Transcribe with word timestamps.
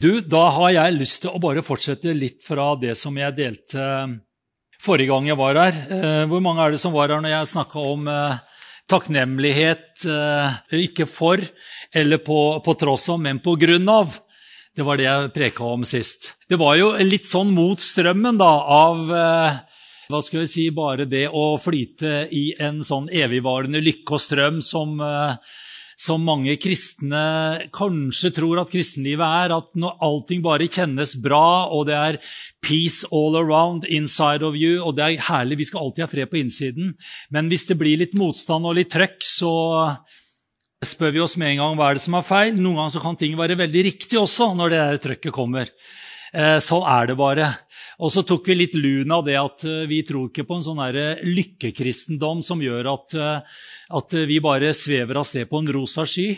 Du, 0.00 0.22
da 0.24 0.46
har 0.56 0.70
jeg 0.72 0.94
lyst 0.96 1.18
til 1.26 1.34
å 1.36 1.40
bare 1.42 1.60
fortsette 1.60 2.14
litt 2.16 2.40
fra 2.40 2.70
det 2.80 2.94
som 2.96 3.18
jeg 3.20 3.36
delte 3.36 3.82
forrige 4.80 5.10
gang 5.10 5.26
jeg 5.28 5.36
var 5.36 5.58
her. 5.60 5.76
Eh, 5.92 6.22
hvor 6.30 6.40
mange 6.40 6.64
er 6.64 6.72
det 6.72 6.80
som 6.80 6.94
var 6.94 7.12
her 7.12 7.20
når 7.20 7.34
jeg 7.34 7.50
snakka 7.50 7.82
om 7.84 8.08
eh, 8.08 8.62
takknemlighet 8.88 10.06
eh, 10.08 10.56
ikke 10.86 11.04
for 11.04 11.44
eller 11.92 12.22
på, 12.24 12.40
på 12.64 12.76
tross 12.80 13.10
av, 13.12 13.20
men 13.20 13.42
på 13.44 13.58
grunn 13.60 13.92
av? 13.92 14.16
Det 14.72 14.88
var 14.88 14.96
det 14.96 15.04
jeg 15.04 15.34
preka 15.36 15.68
om 15.68 15.84
sist. 15.84 16.32
Det 16.48 16.56
var 16.56 16.80
jo 16.80 16.94
litt 17.04 17.28
sånn 17.28 17.52
mot 17.52 17.84
strømmen 17.84 18.40
da, 18.40 18.52
av 18.72 19.02
hva 19.10 20.20
skal 20.24 20.46
vi 20.46 20.48
si, 20.48 20.70
bare 20.72 21.04
det 21.10 21.26
å 21.28 21.58
flyte 21.60 22.22
i 22.32 22.54
en 22.56 22.80
sånn 22.86 23.10
evigvarende 23.12 23.82
lykke 23.84 24.16
og 24.16 24.22
strøm 24.22 24.62
som 24.64 24.96
som 26.00 26.22
mange 26.24 26.54
kristne 26.60 27.68
kanskje 27.76 28.30
tror 28.38 28.62
at 28.62 28.70
kristenlivet 28.72 29.24
er. 29.24 29.52
At 29.52 29.68
når 29.76 29.98
allting 30.06 30.44
bare 30.44 30.70
kjennes 30.72 31.12
bra, 31.20 31.68
og 31.68 31.88
det 31.90 31.98
er 31.98 32.20
peace 32.64 33.08
all 33.12 33.36
around 33.36 33.84
inside 33.84 34.46
of 34.46 34.56
you, 34.56 34.78
og 34.80 34.96
det 34.96 35.06
er 35.06 35.26
herlig, 35.28 35.60
vi 35.60 35.68
skal 35.68 35.84
alltid 35.84 36.06
ha 36.06 36.10
fred 36.10 36.32
på 36.32 36.40
innsiden. 36.40 36.94
Men 37.30 37.52
hvis 37.52 37.68
det 37.68 37.76
blir 37.80 38.00
litt 38.00 38.16
motstand 38.16 38.68
og 38.68 38.78
litt 38.80 38.92
trøkk, 38.94 39.18
så 39.26 39.52
spør 40.80 41.12
vi 41.12 41.20
oss 41.20 41.36
med 41.36 41.52
en 41.52 41.60
gang 41.60 41.76
hva 41.76 41.90
er 41.90 41.98
det 41.98 42.06
som 42.06 42.16
er 42.16 42.24
feil. 42.24 42.56
Noen 42.56 42.80
ganger 42.80 43.04
kan 43.04 43.20
ting 43.20 43.36
være 43.36 43.58
veldig 43.60 43.84
riktig 43.90 44.20
også 44.20 44.54
når 44.56 44.72
det 44.72 44.84
trøkket 45.04 45.36
kommer. 45.36 45.68
Sånn 46.32 46.84
er 46.86 47.10
det 47.10 47.16
bare. 47.18 47.46
Og 48.00 48.08
så 48.12 48.22
tok 48.26 48.48
vi 48.48 48.56
litt 48.56 48.76
lun 48.78 49.12
av 49.12 49.26
det 49.26 49.36
at 49.36 49.64
eh, 49.68 49.84
vi 49.90 50.00
tror 50.06 50.30
ikke 50.30 50.46
på 50.48 50.56
en 50.56 50.64
sånn 50.64 50.80
lykkekristendom 51.26 52.40
som 52.44 52.62
gjør 52.64 52.88
at, 52.94 53.16
eh, 53.16 53.58
at, 53.98 54.16
vi 54.30 54.38
bare 54.42 54.72
svever 54.76 55.20
av 55.20 55.26
sted 55.28 55.48
på 55.50 55.60
en 55.60 55.68
rosa 55.76 56.06
sky. 56.08 56.28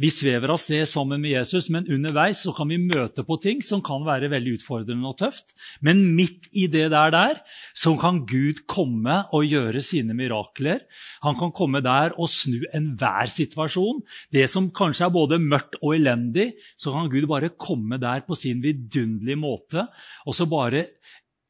Vi 0.00 0.10
svever 0.12 0.52
av 0.54 0.60
sted 0.62 0.88
sammen 0.88 1.20
med 1.20 1.34
Jesus, 1.34 1.68
men 1.72 1.88
underveis 1.92 2.40
så 2.46 2.54
kan 2.56 2.70
vi 2.72 2.80
møte 2.80 3.24
på 3.26 3.36
ting 3.42 3.60
som 3.64 3.82
kan 3.84 4.06
være 4.06 4.30
veldig 4.32 4.56
utfordrende 4.60 5.10
og 5.10 5.18
tøft. 5.20 5.52
Men 5.84 6.02
midt 6.16 6.48
i 6.56 6.66
det 6.72 6.88
der, 6.94 7.12
der 7.12 7.42
så 7.76 7.92
kan 8.00 8.22
Gud 8.28 8.64
komme 8.70 9.22
og 9.36 9.44
gjøre 9.44 9.82
sine 9.84 10.16
mirakler. 10.16 10.84
Han 11.26 11.36
kan 11.40 11.52
komme 11.56 11.82
der 11.84 12.16
og 12.16 12.30
snu 12.32 12.62
enhver 12.76 13.28
situasjon. 13.28 14.00
Det 14.32 14.46
som 14.50 14.70
kanskje 14.72 15.08
er 15.08 15.14
både 15.14 15.40
mørkt 15.42 15.76
og 15.82 15.98
elendig, 15.98 16.52
så 16.80 16.94
kan 16.94 17.12
Gud 17.12 17.28
bare 17.28 17.52
komme 17.60 18.00
der 18.00 18.24
på 18.24 18.38
sin 18.38 18.62
vidunderlige 18.64 19.39
måte 19.40 19.88
og 20.26 20.36
så 20.36 20.46
bare 20.50 20.86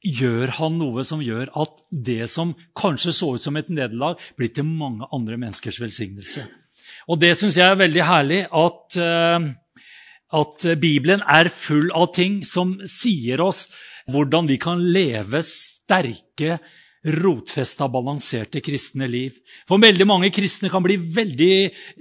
gjør 0.00 0.54
han 0.56 0.78
noe 0.80 1.04
som 1.04 1.20
gjør 1.22 1.50
at 1.60 1.74
det 1.90 2.24
som 2.32 2.54
kanskje 2.78 3.12
så 3.12 3.34
ut 3.36 3.44
som 3.44 3.58
et 3.60 3.68
nederlag, 3.68 4.20
blir 4.36 4.52
til 4.54 4.64
mange 4.64 5.08
andre 5.12 5.36
menneskers 5.36 5.80
velsignelse. 5.82 6.46
Og 7.10 7.20
det 7.20 7.34
syns 7.36 7.58
jeg 7.58 7.68
er 7.68 7.80
veldig 7.80 8.06
herlig, 8.06 8.40
at, 8.48 8.96
eh, 8.96 9.50
at 10.40 10.66
Bibelen 10.80 11.20
er 11.20 11.52
full 11.52 11.90
av 11.92 12.14
ting 12.16 12.40
som 12.48 12.78
sier 12.88 13.42
oss 13.44 13.66
hvordan 14.10 14.48
vi 14.48 14.56
kan 14.60 14.80
leve 14.80 15.42
sterke, 15.44 16.58
rotfesta, 17.00 17.88
balanserte 17.88 18.60
kristne 18.60 19.08
liv. 19.08 19.38
For 19.68 19.80
veldig 19.80 20.06
mange 20.08 20.30
kristne 20.34 20.68
kan 20.72 20.84
bli 20.84 20.98
veldig 21.00 21.52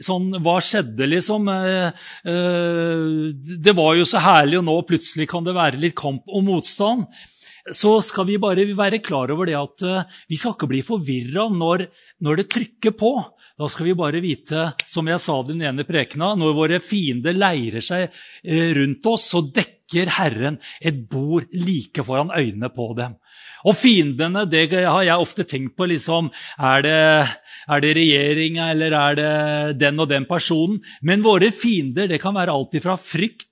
sånn 0.03 0.33
Hva 0.43 0.57
skjedde, 0.63 1.07
liksom? 1.07 1.47
Eh, 1.53 2.05
eh, 2.27 3.57
det 3.63 3.75
var 3.77 3.95
jo 3.95 4.07
så 4.07 4.21
herlig, 4.23 4.59
og 4.59 4.67
nå 4.67 4.77
plutselig 4.89 5.29
kan 5.31 5.47
det 5.47 5.55
være 5.55 5.79
litt 5.79 5.95
kamp 5.99 6.27
og 6.27 6.47
motstand 6.47 7.07
så 7.75 7.99
skal 8.01 8.27
vi 8.29 8.39
bare 8.41 8.65
være 8.77 9.01
klar 9.03 9.31
over 9.33 9.49
det 9.49 9.57
at 9.57 9.83
uh, 9.85 10.19
vi 10.29 10.37
skal 10.39 10.55
ikke 10.55 10.69
bli 10.71 10.81
forvirra 10.85 11.47
når, 11.53 11.85
når, 12.25 12.41
det 12.41 12.47
trykker 12.53 12.95
på. 12.97 13.11
Da 13.59 13.67
skal 13.67 13.89
vi 13.89 13.97
bare 13.97 14.21
vite, 14.23 14.69
som 14.87 15.07
jeg 15.11 15.19
sa 15.19 15.33
den 15.43 15.59
ene 15.67 15.83
prekena, 15.83 16.31
når 16.39 16.53
våre 16.55 16.77
fiender 16.79 17.35
leirer 17.35 17.83
seg 17.83 18.05
uh, 18.07 18.69
rundt 18.77 19.09
oss, 19.11 19.25
så 19.33 19.41
dekker 19.43 20.13
Herren 20.15 20.61
et 20.79 21.01
bord 21.11 21.49
like 21.51 22.05
foran 22.07 22.31
øynene 22.31 22.69
på 22.71 22.93
dem. 22.95 23.17
Og 23.67 23.75
fiendene, 23.75 24.45
det 24.47 24.69
har 24.77 25.03
jeg 25.03 25.25
ofte 25.25 25.43
tenkt 25.43 25.75
på. 25.75 25.89
liksom, 25.91 26.29
Er 26.55 26.85
det, 26.85 26.95
er 27.67 27.83
det 27.83 27.93
regjeringa, 27.97 28.69
eller 28.71 28.95
er 28.95 29.19
det 29.19 29.79
den 29.81 29.99
og 29.99 30.07
den 30.07 30.29
personen? 30.29 30.79
Men 31.01 31.25
våre 31.25 31.51
fiender 31.51 32.07
det 32.07 32.21
kan 32.23 32.37
være 32.39 32.55
alt 32.55 32.79
fra 32.79 32.95
frykt, 32.95 33.49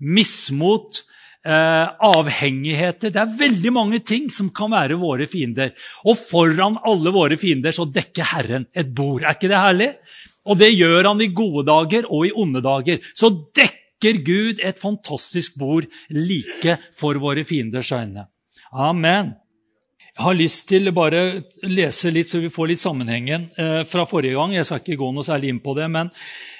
mismot, 0.00 1.02
eh, 1.02 1.09
avhengigheter. 1.40 3.12
Det 3.14 3.20
er 3.20 3.38
veldig 3.38 3.70
mange 3.72 4.00
ting 4.04 4.26
som 4.32 4.50
kan 4.52 4.74
være 4.74 4.98
våre 5.00 5.24
fiender. 5.30 5.72
Og 6.04 6.18
foran 6.20 6.76
alle 6.84 7.12
våre 7.14 7.38
fiender 7.40 7.72
så 7.72 7.86
dekker 7.88 8.28
Herren 8.34 8.66
et 8.76 8.90
bord. 8.92 9.24
Er 9.24 9.38
ikke 9.38 9.48
det 9.48 9.62
herlig? 9.62 9.88
Og 10.48 10.58
det 10.60 10.72
gjør 10.72 11.10
han 11.10 11.20
i 11.22 11.30
gode 11.36 11.66
dager 11.68 12.08
og 12.08 12.26
i 12.28 12.32
onde 12.36 12.62
dager. 12.64 13.00
Så 13.14 13.32
dekker 13.56 14.22
Gud 14.24 14.62
et 14.64 14.80
fantastisk 14.80 15.58
bord 15.60 15.88
like 16.12 16.78
for 16.96 17.20
våre 17.20 17.44
fienders 17.44 17.92
øyne. 17.92 18.26
Amen. 18.72 19.34
Jeg 20.10 20.24
har 20.24 20.36
lyst 20.36 20.66
til 20.68 20.90
bare 20.92 21.20
lese 21.70 22.10
litt, 22.12 22.28
så 22.28 22.40
vi 22.42 22.50
får 22.52 22.72
litt 22.72 22.82
sammenhengen 22.82 23.46
eh, 23.56 23.82
fra 23.88 24.04
forrige 24.08 24.36
gang. 24.36 24.56
Jeg 24.56 24.66
skal 24.66 24.82
ikke 24.82 24.98
gå 25.00 25.10
noe 25.14 25.24
særlig 25.24 25.52
inn 25.52 25.60
på 25.62 25.74
det, 25.78 25.86
men, 25.92 26.10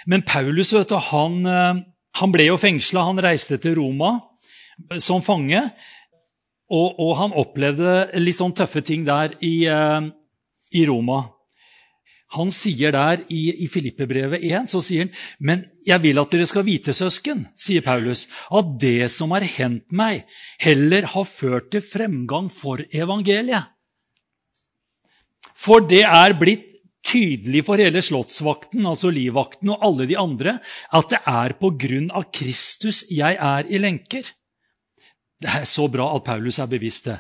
men 0.07 0.23
Paulus 0.27 0.71
vet 0.77 0.93
du, 0.93 0.97
han, 1.11 1.41
eh, 1.45 1.81
han 2.21 2.35
ble 2.35 2.47
jo 2.47 2.61
fengsla. 2.61 3.09
Han 3.09 3.21
reiste 3.21 3.59
til 3.61 3.77
Roma 3.81 4.15
som 4.99 5.25
fange. 5.25 5.65
Og, 6.71 6.95
og, 7.03 7.13
han 7.19 7.35
opplevde 7.35 8.21
litt 8.23 8.39
sånn 8.39 8.55
tøffe 8.55 8.83
ting 8.87 9.03
der 9.07 9.35
i, 9.43 9.67
uh, 9.67 10.07
i 10.71 10.85
Roma. 10.87 11.25
Han 12.37 12.53
sier 12.55 12.95
der 12.95 13.25
i, 13.27 13.41
i 13.65 13.67
Filippebrevet 13.67 14.45
1 14.47 14.71
så 14.71 14.79
sier 14.87 15.09
han, 15.09 15.11
men 15.43 15.65
jeg 15.87 15.99
vil 16.05 16.21
at 16.23 16.31
dere 16.31 16.47
skal 16.47 16.63
vite, 16.63 16.95
søsken, 16.95 17.43
sier 17.59 17.83
Paulus, 17.83 18.29
at 18.55 18.71
det 18.79 19.11
som 19.11 19.35
har 19.35 19.43
hendt 19.43 19.89
meg, 19.91 20.23
heller 20.63 21.09
har 21.11 21.27
ført 21.27 21.73
til 21.75 21.83
fremgang 21.83 22.47
for 22.55 22.85
evangeliet. 22.87 23.75
For 25.59 25.83
det 25.83 26.05
er 26.07 26.39
blitt 26.39 26.69
tydelig 27.05 27.65
for 27.67 27.81
hele 27.81 28.03
slottsvakten, 28.05 28.85
altså 28.87 29.11
livvakten 29.13 29.73
og 29.75 29.83
alle 29.91 30.07
de 30.09 30.19
andre, 30.21 30.59
at 30.95 31.11
det 31.11 31.21
er 31.27 31.57
på 31.59 31.73
grunn 31.81 32.13
av 32.15 32.31
Kristus 32.31 33.03
jeg 33.11 33.37
er 33.41 33.67
i 33.67 33.81
lenker. 33.83 34.29
Det 35.41 35.49
er 35.49 35.65
så 35.65 35.87
bra 35.89 36.05
at 36.19 36.27
Paulus 36.27 36.59
er 36.61 36.69
bevisst 36.69 37.07
det. 37.09 37.17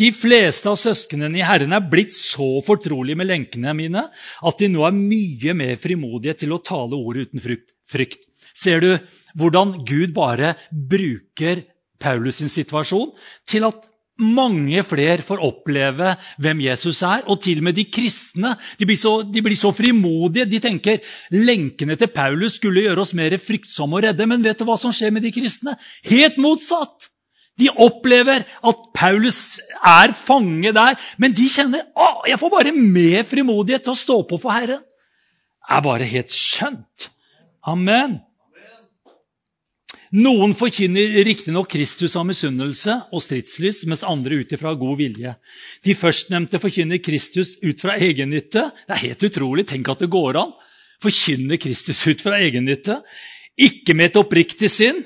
De 0.00 0.08
fleste 0.16 0.70
av 0.70 0.78
søsknene 0.80 1.36
i 1.36 1.44
Herren 1.44 1.74
er 1.76 1.84
blitt 1.84 2.14
så 2.16 2.62
fortrolige 2.64 3.18
med 3.20 3.28
lenkene 3.28 3.74
mine 3.76 4.06
at 4.08 4.62
de 4.62 4.70
nå 4.72 4.86
er 4.88 4.96
mye 4.96 5.56
mer 5.56 5.74
frimodige 5.80 6.38
til 6.44 6.54
å 6.56 6.62
tale 6.64 6.96
ordet 6.96 7.28
uten 7.28 7.44
frykt. 7.44 8.24
Ser 8.56 8.80
du 8.80 8.90
hvordan 9.38 9.82
Gud 9.84 10.14
bare 10.16 10.54
bruker 10.72 11.60
Paulus 12.00 12.40
sin 12.40 12.48
situasjon 12.48 13.12
til 13.48 13.68
at 13.68 13.84
mange 14.18 14.80
flere 14.82 15.22
får 15.22 15.44
oppleve 15.46 16.14
hvem 16.42 16.64
Jesus 16.64 17.02
er, 17.06 17.20
og 17.30 17.38
til 17.44 17.60
og 17.60 17.68
med 17.68 17.76
de 17.78 17.84
kristne. 17.86 18.56
De 18.80 18.88
blir, 18.88 18.98
så, 18.98 19.20
de 19.22 19.44
blir 19.44 19.54
så 19.58 19.70
frimodige. 19.76 20.48
De 20.50 20.58
tenker 20.62 21.04
lenkene 21.36 21.94
til 22.00 22.10
Paulus 22.10 22.56
skulle 22.58 22.82
gjøre 22.88 23.04
oss 23.04 23.14
mer 23.14 23.36
fryktsomme 23.38 24.00
og 24.00 24.08
redde. 24.08 24.26
Men 24.26 24.42
vet 24.42 24.58
du 24.58 24.66
hva 24.66 24.74
som 24.80 24.94
skjer 24.94 25.14
med 25.14 25.22
de 25.22 25.30
kristne? 25.36 25.76
Helt 26.08 26.40
motsatt! 26.42 27.12
De 27.58 27.70
opplever 27.74 28.44
at 28.46 28.84
Paulus 28.94 29.58
er 29.82 30.14
fange 30.14 30.72
der, 30.74 30.94
men 31.18 31.34
de 31.34 31.48
kjenner 31.50 31.88
at 31.98 32.30
jeg 32.30 32.40
får 32.40 32.54
bare 32.54 32.74
mer 32.76 33.26
frimodighet 33.26 33.86
til 33.86 33.96
å 33.96 34.02
stå 34.04 34.20
på 34.30 34.38
for 34.40 34.54
Herren. 34.54 34.82
Det 34.82 35.76
er 35.76 35.84
bare 35.84 36.08
helt 36.08 36.32
skjønt. 36.32 37.10
Amen. 37.68 38.20
Noen 40.16 40.54
forkynner 40.56 41.18
riktignok 41.26 41.68
Kristus 41.74 42.14
av 42.16 42.24
misunnelse 42.30 42.94
og 43.12 43.20
stridslyst, 43.20 43.84
mens 43.90 44.06
andre 44.08 44.38
ut 44.40 44.54
ifra 44.56 44.72
god 44.78 44.96
vilje. 44.96 45.34
De 45.84 45.96
førstnevnte 45.98 46.60
forkynner 46.62 47.02
Kristus 47.04 47.58
ut 47.60 47.84
fra 47.84 47.98
egennytte. 48.00 48.70
Det 48.86 48.96
er 48.96 49.02
helt 49.02 49.26
utrolig. 49.28 49.66
Tenk 49.68 49.90
at 49.92 50.06
det 50.06 50.08
går 50.14 50.40
an. 50.40 50.54
Forkynne 51.04 51.60
Kristus 51.60 52.00
ut 52.08 52.24
fra 52.24 52.40
egennytte. 52.40 53.02
Ikke 53.60 53.92
med 53.98 54.08
et 54.08 54.20
oppriktig 54.22 54.70
sinn, 54.72 55.02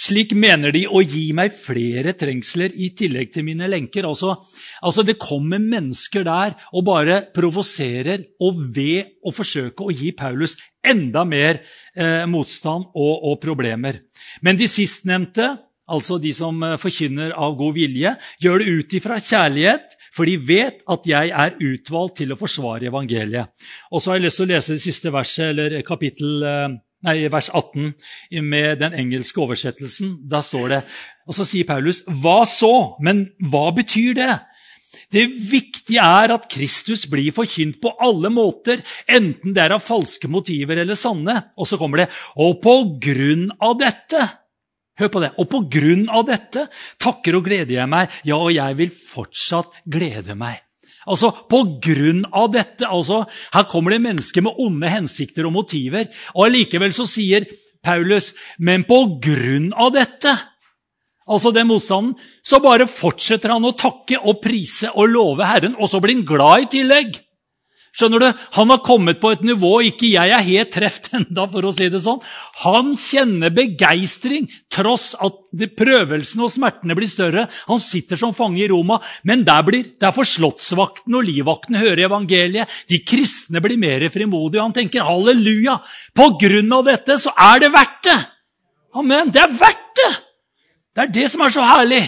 slik 0.00 0.34
mener 0.36 0.72
de 0.74 0.84
å 0.88 1.02
gi 1.02 1.28
meg 1.36 1.54
flere 1.54 2.14
trengsler 2.18 2.74
i 2.74 2.90
tillegg 2.96 3.32
til 3.34 3.46
mine 3.46 3.68
lenker. 3.70 4.06
Altså, 4.08 4.36
altså 4.82 5.04
Det 5.06 5.18
kommer 5.20 5.62
mennesker 5.62 6.24
der 6.26 6.56
og 6.72 6.86
bare 6.86 7.20
provoserer, 7.34 8.24
og 8.40 8.60
ved 8.74 9.20
å 9.24 9.32
forsøke 9.34 9.86
å 9.86 9.94
gi 9.94 10.12
Paulus 10.16 10.56
enda 10.84 11.24
mer 11.24 11.62
eh, 11.96 12.24
motstand 12.28 12.90
og, 12.92 13.14
og, 13.24 13.38
problemer. 13.42 14.02
Men 14.42 14.58
de 14.60 14.68
sistnevnte, 14.68 15.54
altså 15.88 16.18
de 16.20 16.34
som 16.36 16.60
eh, 16.62 16.78
forkynner 16.80 17.34
av 17.36 17.56
god 17.58 17.76
vilje, 17.78 18.14
gjør 18.42 18.60
det 18.60 18.72
ut 18.78 18.96
ifra 19.00 19.20
kjærlighet, 19.20 19.98
for 20.14 20.30
de 20.30 20.36
vet 20.38 20.82
at 20.90 21.06
jeg 21.10 21.30
er 21.34 21.56
utvalgt 21.58 22.20
til 22.20 22.34
å 22.34 22.38
forsvare 22.38 22.86
evangeliet. 22.90 23.50
Og 23.90 24.02
så 24.02 24.12
har 24.12 24.20
jeg 24.20 24.28
lyst 24.28 24.38
til 24.38 24.46
å 24.46 24.52
lese 24.52 24.76
det 24.76 24.84
siste 24.84 25.14
verset, 25.14 25.48
eller 25.50 25.80
kapittel 25.86 26.44
eh, 26.46 26.76
nei, 27.04 27.28
vers 27.32 27.50
18 27.52 27.92
med 28.42 28.80
den 28.80 28.96
engelske 29.04 29.40
oversettelsen. 29.44 30.16
Da 30.30 30.42
står 30.44 30.68
det 30.72 30.82
Og 31.24 31.32
så 31.32 31.44
sier 31.48 31.64
Paulus, 31.64 32.02
'Hva 32.04 32.44
så?' 32.44 32.96
Men 33.00 33.30
hva 33.40 33.70
betyr 33.72 34.14
det? 34.14 34.40
Det 35.10 35.24
viktige 35.50 36.02
er 36.02 36.34
at 36.34 36.48
Kristus 36.50 37.06
blir 37.06 37.32
forkynt 37.32 37.80
på 37.80 37.94
alle 38.00 38.28
måter, 38.28 38.82
enten 39.08 39.54
det 39.54 39.62
er 39.62 39.72
av 39.72 39.82
falske 39.82 40.28
motiver 40.28 40.76
eller 40.82 40.94
sanne. 40.94 41.50
Og 41.56 41.66
så 41.66 41.78
kommer 41.78 42.04
det 42.04 42.08
'Og 42.36 42.60
på 42.60 43.00
grunn 43.00 43.50
av 43.60 43.78
dette' 43.78 44.44
Hør 44.94 45.10
på 45.10 45.20
det. 45.24 45.32
Og 45.42 45.48
på 45.50 45.60
grunn 45.66 46.04
av 46.08 46.22
dette 46.28 46.68
takker 47.02 47.34
og 47.34 47.48
gleder 47.48 47.80
jeg 47.80 47.90
meg. 47.90 48.12
Ja, 48.22 48.38
og 48.38 48.52
jeg 48.54 48.78
vil 48.78 48.92
fortsatt 48.94 49.82
glede 49.90 50.36
meg. 50.38 50.63
Altså, 51.06 51.30
På 51.50 51.62
grunn 51.82 52.24
av 52.32 52.50
dette 52.54 52.88
altså, 52.88 53.24
Her 53.54 53.68
kommer 53.70 53.94
det 53.94 54.02
mennesker 54.04 54.44
med 54.44 54.58
onde 54.58 54.90
hensikter 54.90 55.48
og 55.48 55.56
motiver. 55.58 56.08
Og 56.34 56.48
allikevel 56.48 56.94
så 56.96 57.06
sier 57.10 57.46
Paulus, 57.84 58.32
men 58.58 58.86
på 58.88 58.96
grunn 59.20 59.68
av 59.76 59.90
dette, 59.92 60.32
altså 61.28 61.52
den 61.52 61.68
motstanden, 61.68 62.14
så 62.40 62.62
bare 62.64 62.88
fortsetter 62.88 63.52
han 63.52 63.66
å 63.68 63.74
takke 63.76 64.22
og 64.24 64.40
prise 64.40 64.88
og 64.94 65.12
love 65.12 65.44
Herren, 65.44 65.76
og 65.76 65.90
så 65.92 66.00
blir 66.00 66.16
han 66.16 66.24
glad 66.24 66.64
i 66.64 66.70
tillegg. 66.78 67.18
Skjønner 67.94 68.24
du? 68.24 68.40
Han 68.56 68.72
har 68.72 68.80
kommet 68.82 69.20
på 69.22 69.30
et 69.30 69.42
nivå 69.46 69.76
ikke 69.86 70.08
jeg 70.10 70.32
er 70.34 70.42
helt 70.42 70.72
treft 70.74 71.12
enda, 71.14 71.44
for 71.50 71.62
å 71.62 71.70
si 71.74 71.86
det 71.92 72.00
sånn. 72.02 72.18
Han 72.64 72.90
kjenner 72.98 73.54
begeistring, 73.54 74.48
tross 74.72 75.12
at 75.22 75.38
prøvelsene 75.78 76.42
og 76.42 76.50
smertene 76.50 76.96
blir 76.98 77.10
større. 77.10 77.46
Han 77.68 77.78
sitter 77.82 78.18
som 78.18 78.34
fange 78.34 78.64
i 78.64 78.68
Roma, 78.70 78.98
men 79.22 79.46
der, 79.46 79.62
blir, 79.66 79.92
der 80.02 80.14
får 80.16 80.26
slottsvakten 80.32 81.14
og 81.14 81.28
livvakten 81.28 81.78
høre 81.78 82.08
evangeliet. 82.08 82.82
De 82.90 82.98
kristne 83.06 83.62
blir 83.62 83.78
mer 83.78 84.08
frimodige. 84.10 84.64
Han 84.64 84.74
tenker 84.74 85.06
halleluja! 85.06 85.78
På 86.18 86.32
grunn 86.40 86.74
av 86.74 86.88
dette 86.90 87.20
så 87.22 87.30
er 87.52 87.62
det 87.62 87.70
verdt 87.76 88.02
det! 88.10 88.18
Amen. 88.98 89.30
Det 89.30 89.42
er 89.42 89.54
verdt 89.54 89.94
det! 90.02 90.12
Det 90.94 91.06
er 91.06 91.14
det 91.14 91.30
som 91.30 91.46
er 91.46 91.54
så 91.54 91.62
herlig. 91.66 92.02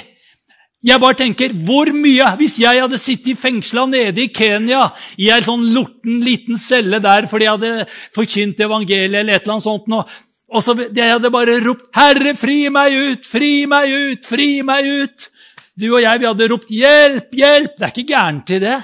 Jeg 0.87 1.03
bare 1.03 1.19
tenker, 1.19 1.55
hvor 1.67 1.91
mye 1.95 2.29
Hvis 2.39 2.61
jeg 2.63 2.79
hadde 2.83 3.01
sittet 3.01 3.41
fengsla 3.41 3.87
nede 3.91 4.23
i 4.23 4.31
Kenya 4.35 4.93
i 5.19 5.31
en 5.35 5.45
sånn 5.45 5.65
lorten 5.75 6.21
liten 6.23 6.61
celle 6.61 7.01
der 7.03 7.27
fordi 7.31 7.49
jeg 7.49 7.59
hadde 7.59 7.87
forkynt 8.15 8.63
evangeliet 8.63 9.23
eller 9.23 9.35
et 9.35 9.43
eller 9.43 9.57
annet 9.57 9.67
sånt, 9.67 9.89
og, 9.91 10.13
og 10.53 10.63
så 10.63 10.77
jeg 10.85 11.15
hadde 11.17 11.33
bare 11.35 11.59
ropt 11.65 11.89
'Herre, 11.97 12.35
fri 12.39 12.69
meg 12.71 12.95
ut! 12.95 13.27
Fri 13.27 13.67
meg 13.71 13.91
ut! 13.91 14.29
Fri 14.29 14.51
meg 14.67 14.87
ut!' 14.87 15.31
Du 15.77 15.89
og 15.91 16.01
jeg 16.05 16.23
vi 16.23 16.29
hadde 16.31 16.51
ropt 16.53 16.71
'Hjelp! 16.71 17.35
Hjelp!' 17.35 17.75
Det 17.79 17.89
er 17.89 17.95
ikke 17.95 18.13
gærent 18.13 18.55
i 18.55 18.63
det. 18.63 18.79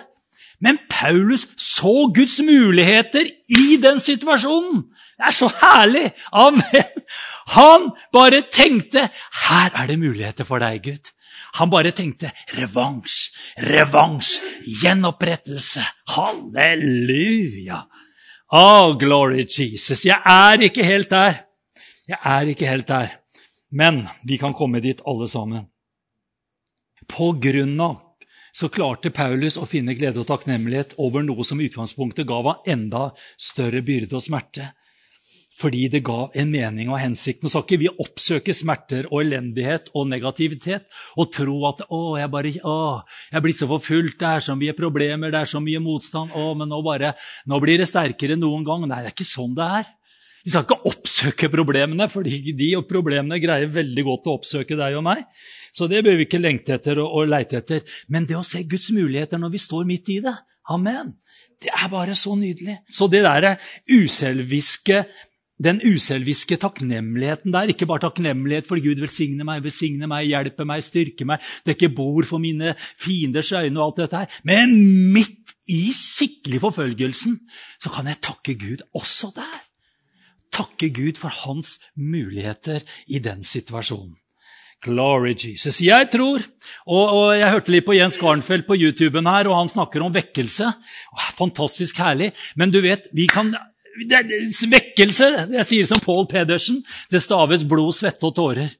Men 0.62 0.78
Paulus 0.90 1.46
så 1.58 2.10
Guds 2.14 2.40
muligheter 2.42 3.30
i 3.48 3.78
den 3.82 4.02
situasjonen. 4.02 4.84
Det 5.18 5.30
er 5.30 5.38
så 5.38 5.48
herlig! 5.62 6.10
Amen! 6.32 7.02
Han 7.54 7.90
bare 8.12 8.42
tenkte 8.50 9.08
'Her 9.46 9.70
er 9.70 9.86
det 9.86 9.98
muligheter 10.02 10.44
for 10.44 10.58
deg, 10.58 10.82
Gud'. 10.82 11.12
Han 11.58 11.70
bare 11.70 11.92
tenkte 11.92 12.30
revansj, 12.56 13.16
revansj, 13.68 14.38
gjenopprettelse. 14.82 15.84
Halleluja! 16.16 17.82
Oh, 18.52 18.92
glory 18.98 19.44
Jesus. 19.48 20.04
Jeg 20.04 20.20
er 20.28 20.64
ikke 20.68 20.84
helt 20.84 21.10
der. 21.12 21.42
Jeg 22.08 22.18
er 22.18 22.48
ikke 22.52 22.68
helt 22.68 22.88
der. 22.88 23.18
Men 23.72 24.06
vi 24.28 24.36
kan 24.40 24.52
komme 24.56 24.80
dit 24.84 25.00
alle 25.08 25.28
sammen. 25.28 25.68
På 27.08 27.32
grunn 27.40 27.78
av 27.80 28.00
så 28.52 28.68
klarte 28.68 29.10
Paulus 29.10 29.56
å 29.56 29.64
finne 29.68 29.96
glede 29.96 30.20
og 30.20 30.28
takknemlighet 30.28 30.92
over 31.00 31.24
noe 31.24 31.44
som 31.44 31.60
i 31.60 31.70
utgangspunktet 31.70 32.28
ga 32.28 32.42
ham 32.44 32.68
enda 32.68 33.06
større 33.40 33.80
byrde 33.84 34.18
og 34.18 34.24
smerte 34.24 34.68
fordi 35.62 35.86
det 35.92 36.02
ga 36.06 36.26
en 36.38 36.50
mening 36.52 36.90
og 36.90 37.00
hensikt. 37.00 37.42
Nå 37.42 37.50
skal 37.52 37.64
ikke 37.64 37.80
vi 37.84 37.90
oppsøke 38.02 38.54
smerter 38.56 39.08
og 39.10 39.22
elendighet 39.22 39.90
og 39.98 40.08
negativitet 40.10 40.88
og 41.16 41.30
tro 41.34 41.56
at 41.70 41.84
å, 41.88 42.02
jeg, 42.20 42.30
bare, 42.32 42.52
å, 42.66 42.76
jeg 43.32 43.44
blir 43.44 43.56
så 43.56 43.70
forfulgt, 43.70 44.18
det 44.20 44.28
er 44.28 44.46
så 44.48 44.58
mye 44.58 44.76
problemer, 44.78 45.32
det 45.32 45.42
er 45.42 45.52
så 45.54 45.62
mye 45.62 45.82
motstand. 45.82 46.34
å, 46.34 46.52
men 46.58 46.70
nå, 46.72 46.82
bare, 46.86 47.14
nå 47.50 47.62
blir 47.62 47.82
det 47.82 47.90
sterkere 47.90 48.36
enn 48.36 48.44
noen 48.44 48.66
gang. 48.66 48.86
Nei, 48.88 49.02
det 49.04 49.12
er 49.12 49.16
ikke 49.16 49.28
sånn 49.28 49.56
det 49.58 49.72
er. 49.80 49.90
Vi 50.42 50.50
skal 50.50 50.64
ikke 50.66 50.90
oppsøke 50.90 51.50
problemene, 51.52 52.08
for 52.10 52.26
de 52.26 52.68
og 52.74 52.88
problemene 52.90 53.38
greier 53.42 53.70
veldig 53.70 54.06
godt 54.08 54.26
å 54.26 54.38
oppsøke 54.40 54.78
deg 54.78 54.96
og 54.98 55.04
meg. 55.06 55.22
Så 55.72 55.86
det 55.88 56.02
bør 56.04 56.18
vi 56.18 56.26
ikke 56.26 56.42
lengte 56.42 56.74
etter 56.76 56.98
og, 57.00 57.12
og 57.20 57.30
leite 57.30 57.60
etter. 57.62 57.84
Men 58.12 58.26
det 58.28 58.36
å 58.36 58.46
se 58.46 58.64
Guds 58.68 58.90
muligheter 58.94 59.40
når 59.40 59.54
vi 59.54 59.62
står 59.62 59.86
midt 59.88 60.10
i 60.12 60.18
det, 60.24 60.34
amen, 60.74 61.14
det 61.62 61.70
er 61.70 61.90
bare 61.92 62.16
så 62.18 62.34
nydelig. 62.38 62.80
Så 62.90 63.06
det 63.10 63.22
derre 63.24 63.54
uselviske 63.90 65.04
den 65.62 65.80
uselviske 65.86 66.58
takknemligheten 66.60 67.54
der. 67.54 67.70
Ikke 67.72 67.88
bare 67.88 68.06
takknemlighet 68.06 68.68
for 68.68 68.82
Gud 68.82 69.02
velsigne 69.02 69.46
meg, 69.48 69.62
velsigne 69.64 70.08
meg, 70.10 70.28
hjelpe 70.30 70.66
meg, 70.68 70.84
styrke 70.84 71.26
meg, 71.28 71.42
dekke 71.68 71.92
bord 71.94 72.28
for 72.28 72.42
mine 72.42 72.74
fienders 72.78 73.52
øyne 73.54 73.78
og 73.78 73.90
alt 73.90 74.02
dette 74.04 74.22
her. 74.22 74.40
Men 74.48 74.74
midt 75.14 75.54
i 75.70 75.92
skikkelig 75.94 76.62
forfølgelsen 76.64 77.38
så 77.80 77.92
kan 77.94 78.10
jeg 78.10 78.22
takke 78.24 78.56
Gud 78.58 78.82
også 78.98 79.32
der. 79.36 79.60
Takke 80.52 80.90
Gud 80.92 81.16
for 81.20 81.32
hans 81.46 81.78
muligheter 81.96 82.82
i 83.08 83.22
den 83.22 83.44
situasjonen. 83.46 84.18
Glory 84.82 85.36
Jesus. 85.38 85.78
Jeg 85.78 86.08
tror, 86.10 86.42
og, 86.90 87.04
og, 87.06 87.26
jeg 87.38 87.50
hørte 87.54 87.70
litt 87.70 87.86
på 87.86 87.94
Jens 87.94 88.18
Garnfeldt 88.18 88.66
på 88.66 88.74
YouTuben 88.74 89.28
her, 89.30 89.46
og 89.46 89.60
han 89.60 89.70
snakker 89.70 90.02
om 90.02 90.14
vekkelse. 90.14 90.72
Fantastisk 91.38 92.00
herlig. 92.02 92.32
Men 92.58 92.74
du 92.74 92.80
vet, 92.82 93.06
vi 93.14 93.28
kan 93.30 93.54
det 94.08 94.18
er 94.18 94.70
vekkelse. 94.72 95.28
Jeg 95.52 95.68
sier 95.68 95.88
som 95.88 96.00
Paul 96.02 96.26
Pedersen. 96.30 96.80
Det 97.10 97.20
staves 97.22 97.64
blod, 97.68 97.92
svette 97.96 98.28
og 98.28 98.34
tårer. 98.36 98.72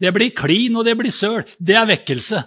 Det 0.00 0.12
blir 0.14 0.34
klin, 0.34 0.76
og 0.76 0.86
det 0.86 0.96
blir 0.98 1.14
søl. 1.14 1.42
Det 1.58 1.76
er 1.78 1.88
vekkelse. 1.88 2.42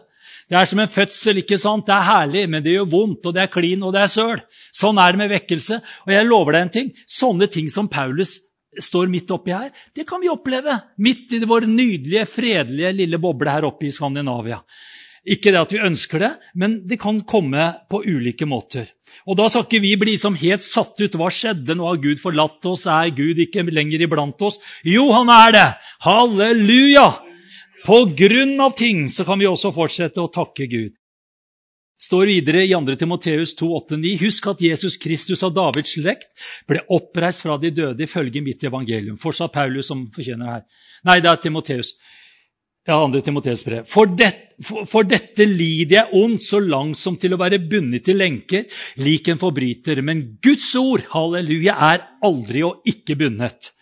Det 0.48 0.56
er 0.56 0.68
som 0.70 0.80
en 0.80 0.92
fødsel. 0.92 1.42
ikke 1.44 1.60
sant? 1.60 1.86
Det 1.88 1.96
er 1.96 2.08
herlig, 2.08 2.50
men 2.50 2.64
det 2.64 2.78
gjør 2.78 2.92
vondt, 2.92 3.26
og 3.26 3.36
det 3.36 3.44
er 3.44 3.52
klin, 3.52 3.84
og 3.84 3.94
det 3.96 4.04
er 4.06 4.12
søl. 4.12 4.44
Sånn 4.72 5.00
er 5.04 5.12
det 5.12 5.24
med 5.24 5.34
vekkelse. 5.36 5.82
Og 6.08 6.14
jeg 6.16 6.28
lover 6.28 6.56
deg 6.56 6.68
en 6.68 6.76
ting. 6.78 6.92
Sånne 7.08 7.50
ting 7.52 7.72
som 7.74 7.90
Paulus 7.92 8.38
står 8.78 9.10
midt 9.10 9.32
oppi 9.34 9.54
her, 9.56 9.72
det 9.96 10.06
kan 10.06 10.22
vi 10.22 10.30
oppleve 10.30 10.76
midt 11.02 11.34
i 11.34 11.40
vår 11.48 11.66
nydelige, 11.66 12.28
fredelige 12.30 12.92
lille 12.94 13.18
boble 13.22 13.50
her 13.50 13.66
oppe 13.66 13.88
i 13.88 13.94
Skandinavia. 13.94 14.60
Ikke 15.28 15.52
det 15.52 15.60
at 15.60 15.74
vi 15.76 15.84
ønsker 15.84 16.22
det, 16.24 16.30
men 16.56 16.78
det 16.88 17.00
kan 17.02 17.20
komme 17.28 17.66
på 17.92 18.00
ulike 18.08 18.48
måter. 18.48 18.88
Og 19.28 19.36
Da 19.36 19.50
skal 19.52 19.66
ikke 19.66 19.84
vi 19.84 19.96
bli 20.00 20.16
som 20.18 20.38
helt 20.40 20.64
satt 20.64 20.96
ut. 21.02 21.18
Hva 21.20 21.28
skjedde? 21.28 21.76
Nå 21.76 21.84
har 21.84 22.00
Gud 22.00 22.22
forlatt 22.22 22.64
oss. 22.66 22.86
Er 22.88 23.12
Gud 23.12 23.40
ikke 23.44 23.66
lenger 23.68 24.06
iblant 24.06 24.42
oss? 24.42 24.62
Jo, 24.88 25.10
han 25.12 25.28
er 25.28 25.52
det! 25.52 25.68
Halleluja! 26.08 27.10
På 27.88 28.06
grunn 28.16 28.56
av 28.60 28.74
ting 28.76 29.10
så 29.12 29.24
kan 29.28 29.40
vi 29.40 29.48
også 29.48 29.74
fortsette 29.76 30.24
å 30.24 30.32
takke 30.32 30.68
Gud. 30.68 30.96
står 32.00 32.28
videre 32.30 32.64
i 32.64 32.72
2. 32.72 32.96
Timoteus 32.96 33.56
2,8-9.: 33.58 34.18
Husk 34.22 34.48
at 34.48 34.62
Jesus 34.62 34.98
Kristus 34.98 35.44
av 35.44 35.54
Davids 35.54 35.96
slekt 35.96 36.28
ble 36.68 36.84
oppreist 36.88 37.42
fra 37.42 37.58
de 37.58 37.72
døde 37.72 38.04
ifølge 38.04 38.42
mitt 38.42 38.64
evangelium. 38.64 39.18
Fortsatt 39.18 39.52
Paulus 39.52 39.88
som 39.88 40.06
fortjener 40.12 40.46
her. 40.46 40.62
Nei, 41.04 41.20
det 41.20 41.32
er 41.32 41.42
Timoteus. 41.42 41.96
Ja, 42.88 43.02
2. 43.04 43.22
Timoteus 43.22 43.66
brev. 43.68 43.84
For, 43.84 44.08
det, 44.08 44.30
for, 44.64 44.86
for, 44.88 45.04
dette 45.04 45.44
lider 45.44 45.98
jeg 45.98 46.20
ondt 46.22 46.46
så 46.46 46.62
langt 46.64 46.96
som 47.00 47.18
til 47.20 47.36
å 47.36 47.40
være 47.42 47.60
bundet 47.60 48.06
til 48.08 48.22
lenker, 48.22 48.64
lik 49.04 49.28
en 49.28 49.42
forbryter. 49.42 50.00
Men 50.08 50.24
Guds 50.44 50.70
ord, 50.80 51.04
halleluja, 51.12 51.76
er 51.90 52.06
aldri 52.24 52.64
og 52.64 52.88
ikke 52.88 53.20
bundet. 53.20 53.74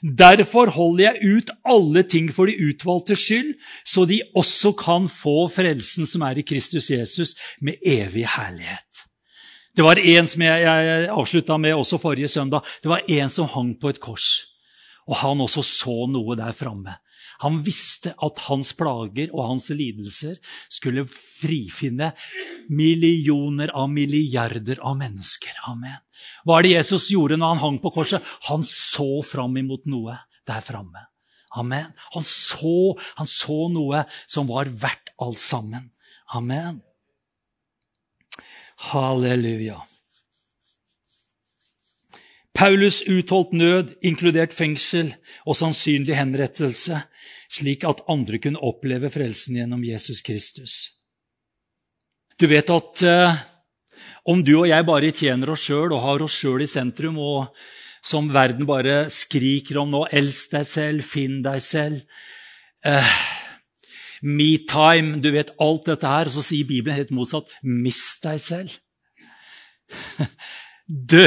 Derfor 0.00 0.72
holder 0.76 1.06
jeg 1.06 1.40
ut 1.40 1.54
alle 1.68 2.04
ting 2.08 2.28
for 2.32 2.48
de 2.48 2.68
utvalgte 2.68 3.16
skyld, 3.16 3.54
så 3.84 4.04
de 4.08 4.20
også 4.36 4.74
kan 4.76 5.08
få 5.12 5.44
frelsen 5.52 6.08
som 6.08 6.24
er 6.28 6.40
i 6.40 6.44
Kristus 6.44 6.92
Jesus, 6.92 7.36
med 7.64 7.80
evig 7.80 8.28
herlighet. 8.28 9.06
Det 9.76 9.84
var 9.86 10.00
en 10.00 10.28
som 10.28 10.44
jeg, 10.44 10.64
jeg 10.68 11.10
avslutta 11.12 11.56
med 11.56 11.80
også 11.80 12.00
forrige 12.02 12.28
søndag. 12.28 12.64
Det 12.84 12.92
var 12.92 13.08
en 13.08 13.32
som 13.32 13.48
hang 13.48 13.76
på 13.80 13.92
et 13.92 14.00
kors. 14.04 14.32
Og 15.08 15.16
han 15.22 15.40
også 15.40 15.64
så 15.64 16.02
noe 16.12 16.36
der 16.36 16.52
framme. 16.56 17.00
Han 17.40 17.60
visste 17.64 18.12
at 18.20 18.42
hans 18.48 18.72
plager 18.76 19.32
og 19.32 19.46
hans 19.48 19.70
lidelser 19.72 20.36
skulle 20.68 21.06
frifinne 21.08 22.12
millioner 22.68 23.72
av 23.76 23.88
milliarder 23.92 24.82
av 24.84 24.98
mennesker. 25.00 25.54
Amen. 25.70 26.00
Hva 26.44 26.58
er 26.58 26.66
det 26.66 26.74
Jesus 26.74 27.08
gjorde 27.14 27.38
når 27.40 27.54
han 27.54 27.64
hang 27.64 27.78
på 27.82 27.94
korset? 27.94 28.26
Han 28.50 28.66
så 28.66 29.22
fram 29.26 29.56
imot 29.60 29.88
noe 29.90 30.18
der 30.48 30.60
framme. 30.64 31.06
Amen. 31.56 31.90
Han 32.14 32.26
så, 32.26 32.94
han 33.18 33.26
så 33.26 33.64
noe 33.72 34.04
som 34.30 34.46
var 34.50 34.70
verdt 34.70 35.14
alt 35.18 35.40
sammen. 35.40 35.90
Amen. 36.36 36.82
Halleluja. 38.90 39.80
Paulus 42.54 43.02
utholdt 43.06 43.52
nød, 43.52 43.94
inkludert 44.04 44.52
fengsel 44.52 45.14
og 45.48 45.56
sannsynlig 45.56 46.16
henrettelse, 46.18 46.98
slik 47.50 47.84
at 47.88 48.04
andre 48.10 48.38
kunne 48.42 48.62
oppleve 48.62 49.10
frelsen 49.12 49.58
gjennom 49.58 49.82
Jesus 49.84 50.22
Kristus. 50.26 50.76
Du 52.40 52.46
vet 52.48 52.70
at 52.72 53.02
eh, 53.04 53.40
om 54.30 54.40
du 54.44 54.54
og 54.60 54.68
jeg 54.70 54.86
bare 54.88 55.12
tjener 55.16 55.52
oss 55.52 55.66
sjøl 55.66 55.92
og 55.92 56.02
har 56.04 56.24
oss 56.24 56.38
sjøl 56.40 56.64
i 56.64 56.70
sentrum, 56.70 57.18
og 57.18 57.50
som 58.06 58.30
verden 58.32 58.64
bare 58.68 59.04
skriker 59.12 59.80
om 59.82 59.90
nå 59.92 60.06
Elsk 60.16 60.54
deg 60.54 60.68
selv, 60.68 61.04
finn 61.04 61.40
deg 61.44 61.60
selv. 61.64 62.00
Eh, 62.86 63.14
me 64.22 64.50
time, 64.68 65.20
du 65.20 65.30
vet 65.34 65.52
alt 65.60 65.88
dette 65.90 66.08
her. 66.08 66.30
Og 66.30 66.36
så 66.38 66.44
sier 66.44 66.68
Bibelen 66.68 66.96
helt 66.96 67.12
motsatt. 67.12 67.52
Mist 67.62 68.24
deg 68.24 68.40
selv. 68.40 68.76
Dø! 71.12 71.26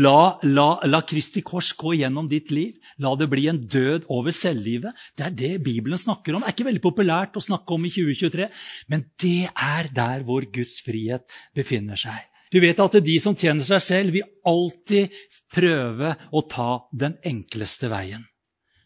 La, 0.00 0.38
la, 0.46 0.68
la 0.88 1.00
Kristi 1.04 1.42
kors 1.44 1.74
gå 1.76 1.92
gjennom 1.98 2.28
ditt 2.30 2.52
liv. 2.54 2.78
La 3.04 3.12
det 3.18 3.26
bli 3.28 3.44
en 3.50 3.58
død 3.68 4.06
over 4.12 4.32
selvlivet. 4.32 4.96
Det 5.18 5.26
er 5.26 5.34
det 5.36 5.50
Bibelen 5.66 6.00
snakker 6.00 6.36
om. 6.36 6.44
Det 6.44 6.48
er 6.48 6.56
ikke 6.56 6.68
veldig 6.70 6.82
populært 6.84 7.36
å 7.36 7.44
snakke 7.44 7.76
om 7.76 7.84
i 7.84 7.92
2023, 7.92 8.48
men 8.92 9.04
det 9.20 9.50
er 9.50 9.90
der 9.96 10.24
hvor 10.24 10.46
Guds 10.54 10.78
frihet 10.86 11.26
befinner 11.56 12.00
seg. 12.00 12.30
Du 12.50 12.58
vet 12.62 12.80
at 12.82 12.96
de 13.04 13.16
som 13.22 13.36
tjener 13.38 13.66
seg 13.66 13.82
selv, 13.84 14.14
vil 14.16 14.26
alltid 14.48 15.12
prøve 15.52 16.14
å 16.32 16.42
ta 16.50 16.70
den 16.90 17.18
enkleste 17.26 17.90
veien. 17.92 18.24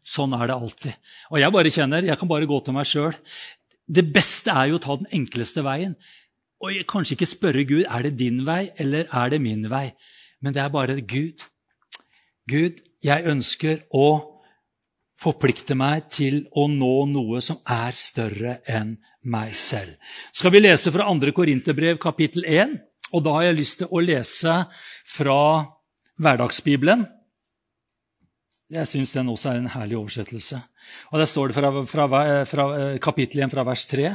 Sånn 0.04 0.34
er 0.36 0.50
det 0.50 0.58
alltid. 0.58 0.98
Og 1.30 1.38
jeg 1.40 1.54
bare 1.54 1.72
kjenner, 1.72 2.04
jeg 2.04 2.20
kan 2.20 2.28
bare 2.28 2.48
gå 2.50 2.58
til 2.64 2.76
meg 2.76 2.88
sjøl. 2.90 3.14
Det 3.84 4.04
beste 4.12 4.52
er 4.52 4.72
jo 4.72 4.80
å 4.80 4.84
ta 4.84 4.98
den 5.00 5.08
enkleste 5.22 5.64
veien. 5.64 5.94
Og 6.64 6.82
kanskje 6.88 7.16
ikke 7.16 7.30
spørre 7.30 7.64
Gud 7.68 7.86
er 7.86 8.04
det 8.04 8.16
din 8.18 8.42
vei 8.44 8.66
eller 8.80 9.08
er 9.12 9.32
det 9.32 9.40
min 9.44 9.64
vei 9.70 9.86
men 10.44 10.52
det 10.52 10.60
er 10.60 10.72
bare 10.72 11.00
Gud. 11.00 11.40
Gud, 12.44 12.82
jeg 13.00 13.24
ønsker 13.32 13.86
å 13.96 14.08
forplikte 15.20 15.76
meg 15.78 16.10
til 16.12 16.42
å 16.52 16.66
nå 16.68 17.06
noe 17.08 17.40
som 17.44 17.62
er 17.70 17.94
større 17.96 18.58
enn 18.68 18.98
meg 19.32 19.54
selv. 19.56 19.96
Skal 20.36 20.52
vi 20.52 20.60
lese 20.60 20.92
fra 20.92 21.06
2. 21.08 21.32
Korinterbrev 21.32 21.96
kapittel 22.02 22.44
1? 22.44 22.76
Og 23.14 23.22
da 23.24 23.38
har 23.38 23.46
jeg 23.48 23.58
lyst 23.60 23.80
til 23.80 23.88
å 23.88 24.02
lese 24.04 24.58
fra 25.08 25.40
Hverdagsbibelen. 26.20 27.06
Jeg 28.74 28.90
syns 28.90 29.14
den 29.14 29.30
også 29.30 29.52
er 29.52 29.62
en 29.62 29.72
herlig 29.72 29.96
oversettelse. 30.00 30.60
Og 31.12 31.18
Der 31.22 31.30
står 31.30 31.48
det 31.48 31.56
fra, 31.56 31.72
fra, 31.88 32.06
fra 32.48 32.68
kapittel 33.00 33.44
1 33.46 33.54
fra 33.54 33.64
vers 33.64 33.86
3. 33.86 34.12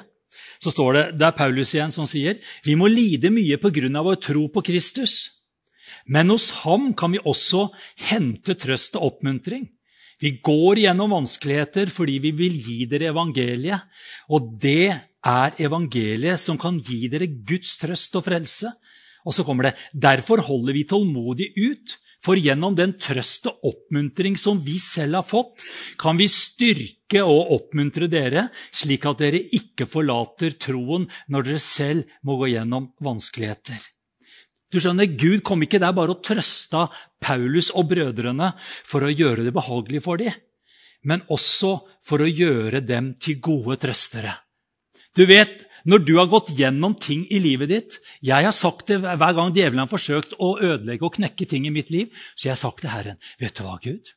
Så 0.62 0.74
står 0.74 0.93
det, 0.93 1.03
Det 1.17 1.25
er 1.25 1.38
Paulus 1.38 1.74
igjen 1.74 1.93
som 1.95 2.05
sier 2.05 2.38
vi 2.65 2.75
må 2.77 2.89
lide 2.91 3.31
mye 3.33 3.57
på 3.57 3.71
grunn 3.74 3.95
av 3.95 4.05
vår 4.05 4.19
tro 4.21 4.48
på 4.53 4.62
Kristus. 4.65 5.38
Men 6.05 6.31
hos 6.34 6.50
ham 6.63 6.93
kan 6.98 7.13
vi 7.15 7.22
også 7.24 7.67
hente 8.10 8.55
trøst 8.60 8.98
og 9.00 9.13
oppmuntring. 9.13 9.67
Vi 10.19 10.36
går 10.43 10.84
gjennom 10.84 11.13
vanskeligheter 11.15 11.91
fordi 11.93 12.17
vi 12.25 12.34
vil 12.36 12.58
gi 12.65 12.84
dere 12.91 13.13
evangeliet. 13.13 13.88
Og 14.36 14.51
det 14.60 14.91
er 15.25 15.55
evangeliet 15.62 16.41
som 16.41 16.60
kan 16.60 16.79
gi 16.84 17.08
dere 17.12 17.29
Guds 17.29 17.77
trøst 17.79 18.19
og 18.19 18.27
frelse. 18.27 18.72
Og 19.27 19.36
så 19.36 19.46
kommer 19.48 19.69
det 19.69 19.77
Derfor 19.93 20.43
holder 20.43 20.75
vi 20.75 20.88
tålmodig 20.88 21.53
ut. 21.55 21.98
For 22.19 22.36
gjennom 22.36 22.75
den 22.75 22.98
trøst 23.00 23.48
og 23.48 23.62
oppmuntring 23.69 24.36
som 24.36 24.60
vi 24.60 24.75
selv 24.84 25.22
har 25.22 25.24
fått, 25.24 25.63
kan 25.96 26.19
vi 26.19 26.27
styrke 26.27 27.22
og 27.24 27.53
oppmuntre 27.55 28.10
dere, 28.12 28.50
slik 28.75 29.08
at 29.08 29.22
dere 29.24 29.39
ikke 29.55 29.88
forlater 29.88 30.58
troen 30.60 31.08
når 31.31 31.48
dere 31.48 31.62
selv 31.63 32.19
må 32.27 32.36
gå 32.41 32.51
gjennom 32.58 32.89
vanskeligheter. 33.00 33.79
Du 34.69 34.77
skjønner, 34.77 35.09
Gud 35.17 35.41
kom 35.45 35.63
ikke 35.65 35.81
der 35.81 35.95
bare 35.97 36.13
og 36.13 36.21
trøsta 36.25 36.85
Paulus 37.21 37.71
og 37.73 37.89
brødrene 37.89 38.51
for 38.59 39.05
å 39.05 39.09
gjøre 39.09 39.45
det 39.47 39.53
behagelig 39.55 40.03
for 40.05 40.21
dem, 40.21 40.35
men 41.09 41.23
også 41.31 41.73
for 42.05 42.21
å 42.21 42.29
gjøre 42.29 42.83
dem 42.85 43.15
til 43.21 43.39
gode 43.41 43.79
trøstere. 43.81 44.35
Du 45.17 45.25
vet, 45.29 45.65
når 45.89 46.03
du 46.05 46.13
har 46.19 46.29
gått 46.29 46.51
gjennom 46.57 46.93
ting 46.99 47.23
i 47.31 47.39
livet 47.39 47.69
ditt 47.71 47.95
Jeg 48.21 48.43
har 48.45 48.53
sagt 48.53 48.91
det 48.91 48.99
hver 48.99 49.35
gang 49.38 49.53
djevelen 49.55 49.81
har 49.85 49.89
forsøkt 49.89 50.35
å 50.38 50.57
ødelegge 50.59 51.07
og 51.07 51.15
knekke 51.15 51.47
ting 51.49 51.65
i 51.65 51.73
mitt 51.73 51.89
liv, 51.93 52.11
så 52.35 52.49
jeg 52.49 52.53
har 52.53 52.61
sagt 52.61 52.83
til 52.83 52.93
Herren, 52.93 53.19
vet 53.39 53.55
du 53.55 53.63
hva, 53.65 53.79
Gud? 53.81 54.11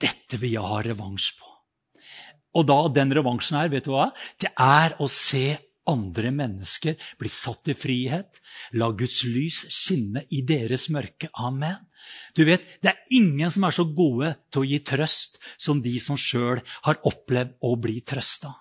Dette 0.00 0.40
vil 0.40 0.56
jeg 0.56 0.66
ha 0.66 0.82
revansj 0.84 1.32
på. 1.38 1.48
Og 2.58 2.66
da 2.66 2.78
den 2.92 3.14
revansjen 3.14 3.60
her, 3.60 3.70
vet 3.72 3.86
du 3.86 3.94
hva? 3.94 4.10
Det 4.40 4.50
er 4.58 4.96
å 4.98 5.06
se 5.10 5.54
andre 5.90 6.32
mennesker 6.34 6.96
blir 7.20 7.32
satt 7.32 7.70
i 7.72 7.76
frihet. 7.76 8.40
La 8.78 8.90
Guds 8.94 9.22
lys 9.26 9.64
skinne 9.72 10.24
i 10.30 10.42
deres 10.46 10.88
mørke. 10.94 11.30
Amen. 11.34 11.78
Du 12.34 12.44
vet, 12.48 12.64
Det 12.82 12.90
er 12.90 13.04
ingen 13.10 13.50
som 13.50 13.64
er 13.64 13.76
så 13.76 13.84
gode 13.84 14.34
til 14.50 14.62
å 14.62 14.68
gi 14.70 14.80
trøst 14.80 15.38
som 15.58 15.82
de 15.82 15.98
som 16.00 16.16
sjøl 16.16 16.62
har 16.86 17.00
opplevd 17.04 17.58
å 17.60 17.76
bli 17.76 18.00
trøsta. 18.00 18.54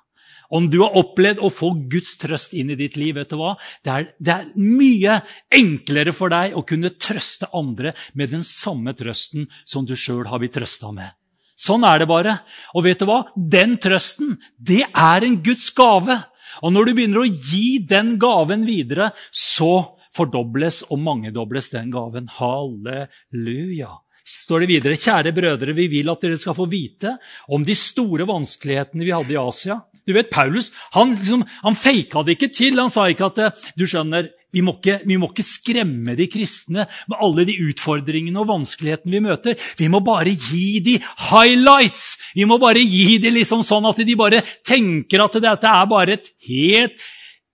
Om 0.50 0.66
du 0.74 0.80
har 0.82 0.98
opplevd 0.98 1.42
å 1.46 1.52
få 1.54 1.76
Guds 1.92 2.16
trøst 2.18 2.56
inn 2.58 2.72
i 2.74 2.78
ditt 2.78 2.98
liv, 2.98 3.14
vet 3.20 3.30
du 3.30 3.38
hva? 3.38 3.54
Det 3.86 3.94
er, 3.94 4.08
det 4.18 4.34
er 4.34 4.48
mye 4.58 5.20
enklere 5.54 6.14
for 6.16 6.34
deg 6.34 6.58
å 6.58 6.66
kunne 6.66 6.96
trøste 6.98 7.52
andre 7.54 7.94
med 8.18 8.34
den 8.34 8.44
samme 8.44 8.96
trøsten 8.98 9.46
som 9.62 9.86
du 9.86 9.94
sjøl 9.94 10.26
har 10.32 10.42
blitt 10.42 10.58
trøsta 10.58 10.90
med. 10.96 11.14
Sånn 11.60 11.84
er 11.84 12.02
det 12.02 12.08
bare. 12.10 12.40
Og 12.74 12.86
vet 12.88 13.02
du 13.02 13.06
hva? 13.10 13.26
Den 13.36 13.78
trøsten, 13.84 14.38
det 14.58 14.86
er 14.88 15.28
en 15.28 15.38
Guds 15.44 15.70
gave. 15.76 16.18
Og 16.64 16.74
når 16.74 16.90
du 16.90 16.96
begynner 16.98 17.24
å 17.24 17.30
gi 17.30 17.80
den 17.86 18.16
gaven 18.22 18.66
videre, 18.68 19.12
så 19.32 20.00
fordobles 20.16 20.84
og 20.90 21.02
mangedobles 21.04 21.72
den 21.74 21.92
gaven. 21.94 22.30
Halleluja. 22.40 24.00
Står 24.30 24.64
det 24.64 24.70
videre, 24.70 24.98
kjære 25.00 25.34
brødre, 25.34 25.74
vi 25.74 25.88
vil 25.90 26.10
at 26.12 26.22
dere 26.22 26.38
skal 26.38 26.58
få 26.58 26.68
vite 26.70 27.16
om 27.50 27.64
de 27.66 27.74
store 27.78 28.28
vanskelighetene 28.30 29.08
vi 29.08 29.14
hadde 29.16 29.34
i 29.34 29.40
Asia. 29.42 29.80
Du 30.06 30.14
vet, 30.14 30.30
Paulus 30.30 30.70
han, 30.94 31.16
liksom, 31.16 31.46
han 31.64 31.78
faka 31.78 32.24
det 32.26 32.38
ikke 32.38 32.52
til. 32.54 32.78
Han 32.82 32.94
sa 32.94 33.08
ikke 33.10 33.30
at 33.30 33.66
du 33.78 33.86
skjønner, 33.90 34.30
vi 34.56 34.64
må, 34.66 34.74
ikke, 34.80 34.98
vi 35.06 35.18
må, 35.22 35.30
ikke, 35.30 35.46
skremme 35.46 36.16
de 36.18 36.26
kristne 36.32 36.88
med 36.90 37.22
alle 37.22 37.46
de 37.46 37.56
utfordringene 37.68 38.42
og 38.42 38.50
vanskelighetene 38.50 39.14
vi 39.14 39.22
møter. 39.28 39.70
Vi 39.78 39.90
må 39.92 40.02
bare 40.06 40.34
gi 40.34 40.80
de 40.86 40.98
highlights! 41.30 42.18
Vi 42.34 42.48
må 42.50 42.58
bare 42.62 42.82
gi 42.82 43.20
de 43.22 43.34
liksom 43.36 43.62
sånn 43.66 43.86
at 43.90 44.02
de 44.06 44.18
bare 44.18 44.42
tenker 44.66 45.22
at 45.26 45.38
dette 45.44 45.70
er 45.70 45.88
bare 45.92 46.18
et 46.18 46.34
helt 46.50 46.98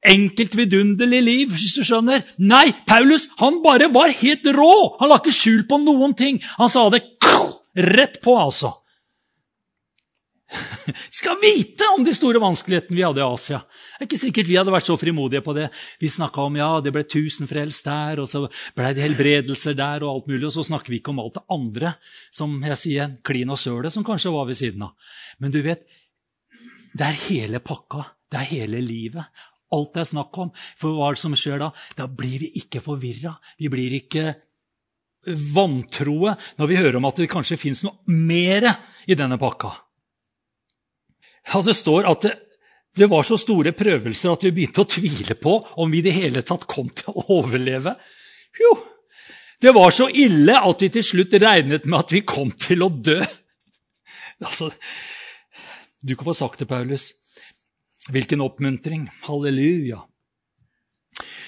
enkelt, 0.05 0.55
vidunderlig 0.55 1.21
liv. 1.25 1.51
hvis 1.51 1.75
du 1.79 1.83
skjønner. 1.83 2.23
Nei, 2.37 2.69
Paulus 2.87 3.27
han 3.41 3.61
bare 3.63 3.89
var 3.93 4.13
helt 4.13 4.47
rå! 4.55 4.95
Han 5.01 5.11
la 5.11 5.19
ikke 5.19 5.35
skjul 5.35 5.63
på 5.67 5.81
noen 5.83 6.15
ting. 6.15 6.39
Han 6.59 6.71
sa 6.71 6.87
det 6.93 7.03
rett 7.75 8.21
på, 8.23 8.37
altså. 8.39 8.75
skal 11.19 11.37
vite 11.41 11.87
om 11.95 12.03
de 12.05 12.13
store 12.15 12.39
vanskelighetene 12.41 12.97
vi 12.97 13.03
hadde 13.05 13.21
i 13.21 13.25
Asia. 13.25 13.59
Det 13.65 14.03
er 14.03 14.07
ikke 14.09 14.21
sikkert 14.21 14.49
vi 14.49 14.57
hadde 14.59 14.73
vært 14.73 14.87
så 14.87 14.97
frimodige 14.99 15.41
på 15.45 15.55
det. 15.57 15.67
Vi 16.01 16.11
snakka 16.11 16.45
om 16.45 16.59
ja, 16.59 16.69
det 16.83 16.93
ble 16.95 17.05
tusen 17.09 17.49
frelst 17.49 17.87
der, 17.87 18.21
og 18.21 18.29
så 18.29 18.45
ble 18.77 18.91
det 18.95 19.05
helbredelser 19.05 19.77
der, 19.77 20.05
og 20.05 20.11
alt 20.11 20.29
mulig, 20.31 20.43
og 20.49 20.55
så 20.55 20.65
snakker 20.67 20.93
vi 20.93 21.01
ikke 21.01 21.13
om 21.15 21.23
alt 21.23 21.39
det 21.39 21.45
andre, 21.55 21.95
som 22.35 22.55
jeg 22.63 22.81
sier, 22.81 23.17
klin 23.25 23.53
og 23.53 23.61
søle, 23.61 23.91
som 23.93 24.05
kanskje 24.07 24.33
var 24.35 24.49
ved 24.49 24.59
siden 24.61 24.85
av. 24.87 25.13
Men 25.41 25.53
du 25.55 25.61
vet, 25.65 25.85
det 26.95 27.09
er 27.09 27.21
hele 27.27 27.61
pakka. 27.63 28.05
Det 28.31 28.41
er 28.41 28.51
hele 28.53 28.81
livet. 28.83 29.43
Alt 29.75 29.95
det 29.95 30.03
er 30.03 30.11
snakk 30.13 30.37
om. 30.39 30.51
For 30.79 30.95
hva 30.95 31.09
er 31.09 31.17
det 31.17 31.23
som 31.23 31.35
skjer 31.37 31.61
da? 31.61 31.71
Da 31.97 32.07
blir 32.07 32.39
vi 32.43 32.51
ikke 32.61 32.83
forvirra. 32.83 33.35
Vi 33.59 33.71
blir 33.71 33.97
ikke 33.97 34.29
vantroe 35.55 36.35
når 36.59 36.69
vi 36.69 36.77
hører 36.77 36.99
om 36.99 37.07
at 37.09 37.17
det 37.17 37.31
kanskje 37.31 37.57
fins 37.57 37.81
noe 37.85 37.97
mer 38.05 38.67
i 39.09 39.17
denne 39.17 39.39
pakka. 39.41 39.73
Ja, 41.53 41.61
Det 41.61 41.75
står 41.77 42.09
at 42.09 42.21
det, 42.21 42.33
det 42.95 43.09
var 43.11 43.23
så 43.27 43.37
store 43.37 43.73
prøvelser 43.75 44.31
at 44.31 44.43
vi 44.47 44.53
begynte 44.55 44.85
å 44.85 44.89
tvile 44.89 45.35
på 45.35 45.55
om 45.83 45.91
vi 45.91 45.99
i 45.99 46.05
det 46.05 46.15
hele 46.15 46.41
tatt 46.47 46.63
kom 46.69 46.89
til 46.89 47.11
å 47.11 47.25
overleve. 47.39 47.95
Jo, 48.55 48.71
det 49.61 49.73
var 49.75 49.91
så 49.91 50.07
ille 50.09 50.55
at 50.55 50.81
vi 50.83 50.91
til 50.93 51.03
slutt 51.03 51.35
regnet 51.41 51.85
med 51.85 51.99
at 51.99 52.15
vi 52.15 52.23
kom 52.27 52.51
til 52.51 52.85
å 52.85 52.89
dø. 52.89 53.19
Altså, 54.43 54.71
du 56.03 56.15
kan 56.15 56.27
få 56.27 56.35
sagt 56.35 56.59
det, 56.59 56.67
Paulus. 56.67 57.13
Hvilken 58.11 58.43
oppmuntring. 58.43 59.07
Halleluja. 59.25 60.03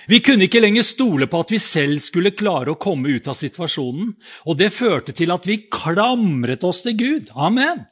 Vi 0.07 0.21
kunne 0.23 0.47
ikke 0.47 0.61
lenger 0.63 0.85
stole 0.87 1.27
på 1.27 1.41
at 1.43 1.51
vi 1.51 1.59
selv 1.59 1.99
skulle 1.99 2.31
klare 2.31 2.71
å 2.71 2.79
komme 2.79 3.11
ut 3.11 3.27
av 3.27 3.35
situasjonen, 3.35 4.13
og 4.47 4.55
det 4.59 4.71
førte 4.71 5.11
til 5.15 5.33
at 5.35 5.47
vi 5.49 5.65
klamret 5.67 6.63
oss 6.63 6.79
til 6.85 6.95
Gud. 6.95 7.33
Amen. 7.35 7.83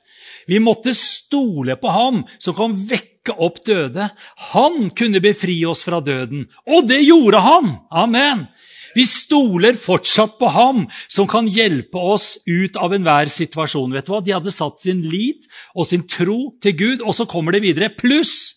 Vi 0.47 0.59
måtte 0.63 0.93
stole 0.97 1.77
på 1.81 1.91
ham 1.91 2.23
som 2.37 2.55
kan 2.57 2.75
vekke 2.75 3.35
opp 3.41 3.61
døde. 3.65 4.09
Han 4.53 4.89
kunne 4.95 5.21
befri 5.23 5.57
oss 5.65 5.85
fra 5.87 6.01
døden, 6.03 6.47
og 6.69 6.89
det 6.89 7.01
gjorde 7.05 7.41
han! 7.45 7.77
Amen! 7.91 8.47
Vi 8.95 9.03
stoler 9.03 9.75
fortsatt 9.75 10.37
på 10.39 10.49
ham 10.55 10.85
som 11.11 11.27
kan 11.27 11.49
hjelpe 11.51 11.99
oss 11.99 12.37
ut 12.47 12.77
av 12.79 12.95
enhver 12.95 13.27
situasjon. 13.27 13.91
Vet 13.91 14.07
du 14.07 14.13
hva? 14.13 14.21
De 14.23 14.35
hadde 14.37 14.53
satt 14.55 14.79
sin 14.79 15.01
lit 15.03 15.49
og 15.75 15.89
sin 15.89 16.05
tro 16.07 16.55
til 16.63 16.77
Gud, 16.79 17.03
og 17.03 17.11
så 17.17 17.27
kommer 17.27 17.55
det 17.55 17.65
videre. 17.65 17.91
Pluss 17.91 18.53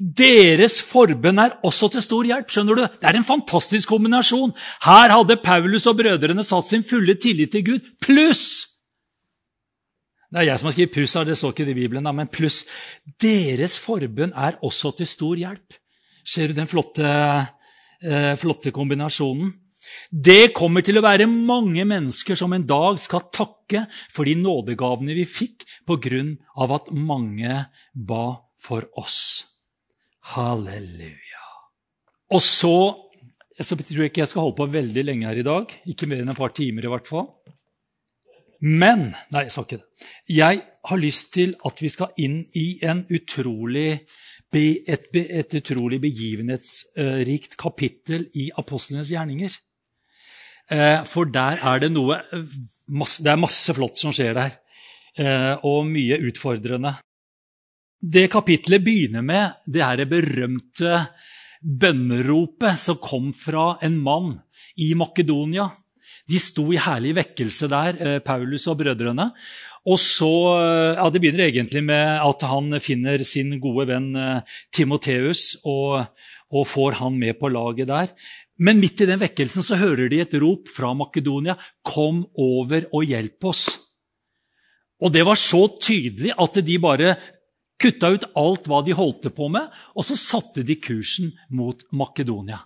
deres 0.00 0.78
forbønn 0.80 1.42
er 1.42 1.58
også 1.66 1.90
til 1.92 2.00
stor 2.00 2.24
hjelp. 2.24 2.48
skjønner 2.48 2.78
du? 2.78 2.84
Det 2.86 3.08
er 3.10 3.18
en 3.18 3.26
fantastisk 3.26 3.90
kombinasjon. 3.90 4.54
Her 4.86 5.12
hadde 5.12 5.36
Paulus 5.42 5.84
og 5.90 5.98
brødrene 5.98 6.44
satt 6.46 6.70
sin 6.70 6.86
fulle 6.86 7.18
tillit 7.20 7.52
til 7.52 7.66
Gud, 7.66 7.90
pluss 8.00 8.69
det 10.30 10.42
er 10.42 10.46
jeg 10.46 10.60
som 10.60 10.68
har 10.68 10.76
skrevet 10.76 10.94
pluss 10.94 11.16
her, 11.18 11.26
det 11.26 11.38
står 11.38 11.54
ikke 11.54 11.66
det 11.66 11.74
i 11.74 11.80
Bibelen, 11.80 12.10
men 12.14 12.30
pluss. 12.30 12.62
Deres 13.18 13.74
forbønn 13.82 14.34
er 14.38 14.60
også 14.66 14.92
til 15.00 15.08
stor 15.10 15.40
hjelp. 15.40 15.78
Ser 16.22 16.50
du 16.50 16.54
den 16.54 16.70
flotte, 16.70 17.08
eh, 18.04 18.36
flotte 18.38 18.70
kombinasjonen? 18.70 19.50
Det 20.10 20.52
kommer 20.54 20.84
til 20.86 21.00
å 21.00 21.02
være 21.02 21.26
mange 21.26 21.82
mennesker 21.88 22.38
som 22.38 22.52
en 22.52 22.66
dag 22.68 23.00
skal 23.02 23.26
takke 23.32 23.86
for 24.12 24.28
de 24.28 24.36
nådegavene 24.38 25.16
vi 25.16 25.26
fikk 25.26 25.64
av 25.90 26.74
at 26.76 26.92
mange 26.92 27.64
ba 27.94 28.24
for 28.60 28.86
oss. 29.00 29.46
Halleluja. 30.34 31.46
Og 32.30 32.42
så 32.42 33.06
Jeg 33.60 33.76
tror 33.76 34.06
ikke 34.06 34.22
jeg 34.22 34.28
skal 34.30 34.40
holde 34.40 34.56
på 34.56 34.72
veldig 34.72 35.02
lenge 35.04 35.26
her 35.28 35.36
i 35.36 35.44
dag. 35.44 35.72
Ikke 35.84 36.06
mer 36.08 36.22
enn 36.22 36.30
et 36.32 36.38
par 36.38 36.48
timer 36.56 36.80
i 36.80 36.88
hvert 36.88 37.04
fall. 37.04 37.26
Men 38.60 39.10
Nei, 39.32 39.46
jeg 39.46 39.54
sa 39.54 39.64
ikke 39.64 39.80
det. 39.80 40.08
Jeg 40.28 40.60
har 40.90 41.00
lyst 41.00 41.32
til 41.36 41.54
at 41.66 41.80
vi 41.80 41.90
skal 41.92 42.12
inn 42.20 42.42
i 42.56 42.66
utrolig, 43.16 44.02
et, 44.52 45.08
et 45.16 45.56
utrolig 45.60 46.00
begivenhetsrikt 46.02 47.56
kapittel 47.60 48.26
i 48.36 48.50
apostlenes 48.60 49.12
gjerninger. 49.12 49.54
Eh, 50.70 51.02
for 51.08 51.26
der 51.26 51.58
er 51.66 51.80
det 51.82 51.90
noe 51.90 52.20
Det 52.30 53.30
er 53.30 53.40
masse 53.40 53.74
flott 53.74 53.98
som 53.98 54.12
skjer 54.14 54.36
der. 54.36 54.58
Eh, 55.18 55.54
og 55.66 55.88
mye 55.88 56.20
utfordrende. 56.28 56.94
Det 58.00 58.30
kapitlet 58.32 58.84
begynner 58.84 59.24
med 59.24 59.64
det 59.66 59.82
her 59.84 60.04
berømte 60.08 61.00
bønneropet 61.60 62.78
som 62.80 63.00
kom 63.02 63.32
fra 63.36 63.74
en 63.84 63.98
mann 64.00 64.38
i 64.80 64.94
Makedonia. 64.96 65.66
De 66.30 66.38
sto 66.42 66.68
i 66.72 66.78
herlig 66.80 67.16
vekkelse 67.18 67.68
der, 67.72 67.98
eh, 67.98 68.18
Paulus 68.24 68.68
og 68.70 68.78
brødrene. 68.82 69.30
Og 69.86 69.98
så, 69.98 70.30
eh, 70.60 70.96
ja, 70.96 71.10
Det 71.10 71.20
begynner 71.20 71.48
egentlig 71.48 71.82
med 71.84 72.20
at 72.20 72.42
han 72.42 72.80
finner 72.80 73.24
sin 73.24 73.58
gode 73.60 73.88
venn 73.88 74.14
eh, 74.14 74.42
Timoteus 74.72 75.56
og, 75.64 76.06
og 76.52 76.66
får 76.66 76.92
han 77.00 77.18
med 77.18 77.38
på 77.40 77.48
laget 77.48 77.88
der. 77.88 78.08
Men 78.58 78.80
midt 78.80 79.00
i 79.00 79.08
den 79.08 79.20
vekkelsen 79.20 79.64
så 79.64 79.78
hører 79.80 80.10
de 80.10 80.20
et 80.20 80.34
rop 80.34 80.68
fra 80.68 80.92
Makedonia. 80.92 81.56
'Kom 81.82 82.26
over 82.36 82.84
og 82.92 83.04
hjelp 83.04 83.40
oss'. 83.44 83.78
Og 85.00 85.12
det 85.12 85.24
var 85.24 85.34
så 85.34 85.64
tydelig 85.80 86.34
at 86.36 86.60
de 86.60 86.78
bare 86.78 87.16
kutta 87.80 88.12
ut 88.12 88.24
alt 88.36 88.68
hva 88.68 88.84
de 88.84 88.92
holdt 88.92 89.30
på 89.34 89.48
med, 89.48 89.70
og 89.96 90.04
så 90.04 90.16
satte 90.16 90.62
de 90.62 90.76
kursen 90.76 91.32
mot 91.48 91.80
Makedonia. 91.90 92.60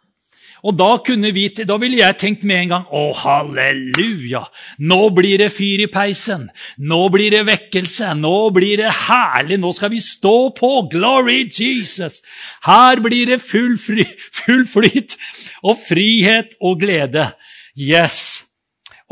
Og 0.65 0.73
da, 0.79 0.95
vi, 1.05 1.49
da 1.69 1.77
ville 1.81 1.99
jeg 1.99 2.17
tenkt 2.21 2.45
med 2.49 2.63
en 2.63 2.71
gang 2.73 2.85
Å, 2.89 3.03
halleluja! 3.21 4.47
Nå 4.89 5.01
blir 5.17 5.43
det 5.43 5.51
fyr 5.53 5.83
i 5.85 5.91
peisen. 5.93 6.47
Nå 6.81 7.03
blir 7.13 7.35
det 7.35 7.43
vekkelse. 7.49 8.15
Nå 8.17 8.49
blir 8.57 8.81
det 8.81 8.95
herlig. 9.05 9.59
Nå 9.61 9.75
skal 9.77 9.93
vi 9.93 10.01
stå 10.01 10.55
på. 10.57 10.73
Glory 10.93 11.45
Jesus! 11.53 12.23
Her 12.65 13.03
blir 13.05 13.35
det 13.35 13.43
full, 13.45 13.77
fri, 13.81 14.09
full 14.41 14.65
flyt 14.69 15.19
og 15.63 15.77
frihet 15.85 16.57
og 16.65 16.81
glede. 16.81 17.29
Yes! 17.77 18.45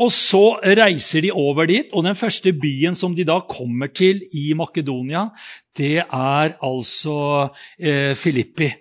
Og 0.01 0.09
så 0.09 0.57
reiser 0.65 1.21
de 1.21 1.29
over 1.37 1.67
dit, 1.69 1.91
og 1.93 2.01
den 2.07 2.17
første 2.17 2.49
byen 2.57 2.97
som 2.97 3.13
de 3.13 3.27
da 3.29 3.37
kommer 3.45 3.91
til 3.93 4.23
i 4.33 4.49
Makedonia, 4.57 5.27
det 5.77 6.01
er 6.01 6.55
altså 6.65 7.19
eh, 7.77 8.17
Filippi. 8.17 8.71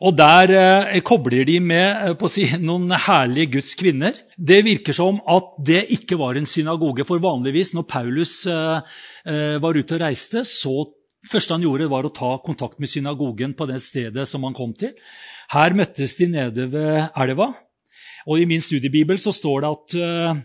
Og 0.00 0.14
Der 0.16 0.52
eh, 0.54 1.00
kobler 1.02 1.44
de 1.44 1.58
med 1.60 2.12
eh, 2.12 2.28
si, 2.30 2.46
noen 2.62 2.90
herlige 2.90 3.56
Guds 3.56 3.74
kvinner. 3.78 4.14
Det 4.36 4.62
virker 4.64 4.94
som 4.94 5.18
at 5.26 5.56
det 5.66 5.82
ikke 5.96 6.18
var 6.20 6.38
en 6.38 6.46
synagoge. 6.46 7.04
For 7.08 7.22
vanligvis 7.22 7.74
når 7.74 7.88
Paulus 7.90 8.46
eh, 8.46 8.80
eh 9.26 9.56
var 9.62 9.76
ute 9.76 9.98
og 9.98 10.04
reiste, 10.04 10.44
så 10.44 10.86
første 11.26 11.54
han 11.54 11.64
gjorde, 11.66 11.90
var 11.90 12.06
å 12.06 12.14
ta 12.14 12.36
kontakt 12.44 12.78
med 12.78 12.88
synagogen 12.88 13.56
på 13.58 13.66
det 13.66 13.82
stedet 13.82 14.28
som 14.28 14.44
han 14.46 14.54
kom 14.54 14.72
til. 14.72 14.94
Her 15.50 15.74
møttes 15.74 16.16
de 16.16 16.30
nede 16.30 16.70
ved 16.70 17.08
elva. 17.16 17.52
Og 18.26 18.40
I 18.40 18.46
min 18.46 18.62
studiebibel 18.62 19.18
så 19.18 19.32
står 19.34 19.62
det 19.62 19.70
at 19.70 19.98
eh, 20.02 20.42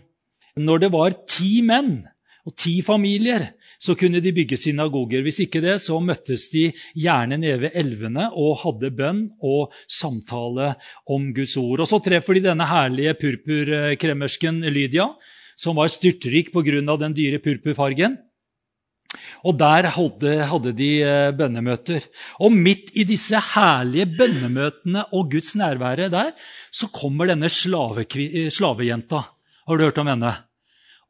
når 0.62 0.82
det 0.82 0.92
var 0.92 1.14
ti 1.26 1.62
menn 1.66 2.02
og 2.46 2.56
ti 2.58 2.80
familier, 2.82 3.52
så 3.82 3.96
kunne 3.98 4.22
de 4.22 4.32
bygge 4.34 4.58
synagoger. 4.60 5.24
Hvis 5.26 5.40
ikke 5.44 5.62
det, 5.64 5.76
så 5.82 5.98
møttes 6.02 6.46
de 6.52 6.68
gjerne 6.94 7.38
nede 7.40 7.58
ved 7.64 7.78
elvene 7.78 8.28
og 8.38 8.60
hadde 8.62 8.92
bønn 8.94 9.22
og 9.42 9.74
samtale 9.90 10.74
om 11.10 11.32
Guds 11.34 11.56
ord. 11.58 11.82
Og 11.82 11.90
Så 11.90 11.98
treffer 12.04 12.38
de 12.38 12.46
denne 12.46 12.68
herlige 12.68 13.16
purpurkremmersken 13.18 14.62
Lydia, 14.70 15.08
som 15.58 15.76
var 15.76 15.90
styrtrik 15.90 16.52
pga. 16.52 16.96
den 16.96 17.14
dyre 17.14 17.38
purpurfargen. 17.38 18.18
Og 19.44 19.58
der 19.58 19.90
hadde 19.90 20.72
de 20.72 20.90
eh, 21.02 21.32
bønnemøter. 21.36 22.00
Og 22.40 22.52
midt 22.52 22.94
i 22.96 23.04
disse 23.04 23.36
herlige 23.36 24.06
bønnemøtene 24.06 25.04
og 25.12 25.30
Guds 25.30 25.54
nærvære 25.54 26.08
der, 26.08 26.32
så 26.72 26.86
kommer 26.86 27.26
denne 27.26 27.50
slavejenta. 27.50 29.20
Har 29.66 29.76
du 29.76 29.84
hørt 29.84 29.98
om 29.98 30.06
henne? 30.06 30.51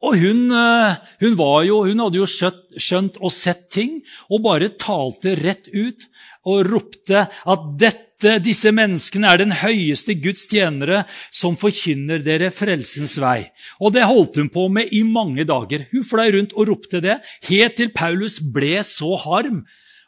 Og 0.03 0.17
hun, 0.19 0.51
eh, 0.51 0.95
hun, 1.23 1.37
jo, 1.67 1.77
hun 1.87 2.03
hadde 2.03 2.19
jo 2.19 2.27
skjønt, 2.27 2.63
skjønt, 2.75 3.19
og 3.23 3.31
sett 3.31 3.69
ting, 3.71 4.01
og 4.29 4.43
bare 4.43 4.73
talte 4.75 5.37
rett 5.39 5.69
ut 5.71 6.07
og 6.49 6.65
ropte 6.67 7.27
at 7.29 7.67
dette 7.79 8.37
disse 8.43 8.71
menneskene 8.71 9.27
er 9.27 9.39
den 9.41 9.53
høyeste 9.59 10.15
Guds 10.23 10.45
tjenere 10.47 11.01
som 11.27 11.57
forkynner 11.59 12.21
dere 12.23 12.51
frelsens 12.55 13.17
vei. 13.19 13.49
Og 13.83 13.95
det 13.95 14.05
holdt 14.07 14.39
hun 14.39 14.51
på 14.51 14.69
med 14.71 14.91
i 14.95 15.01
mange 15.07 15.43
dager. 15.47 15.87
Hun 15.91 16.07
fløy 16.07 16.31
rundt 16.35 16.55
og 16.55 16.69
ropte 16.71 17.03
det, 17.03 17.17
helt 17.49 17.75
til 17.79 17.91
Paulus 17.95 18.39
ble 18.39 18.77
så 18.87 19.15
harm 19.25 19.63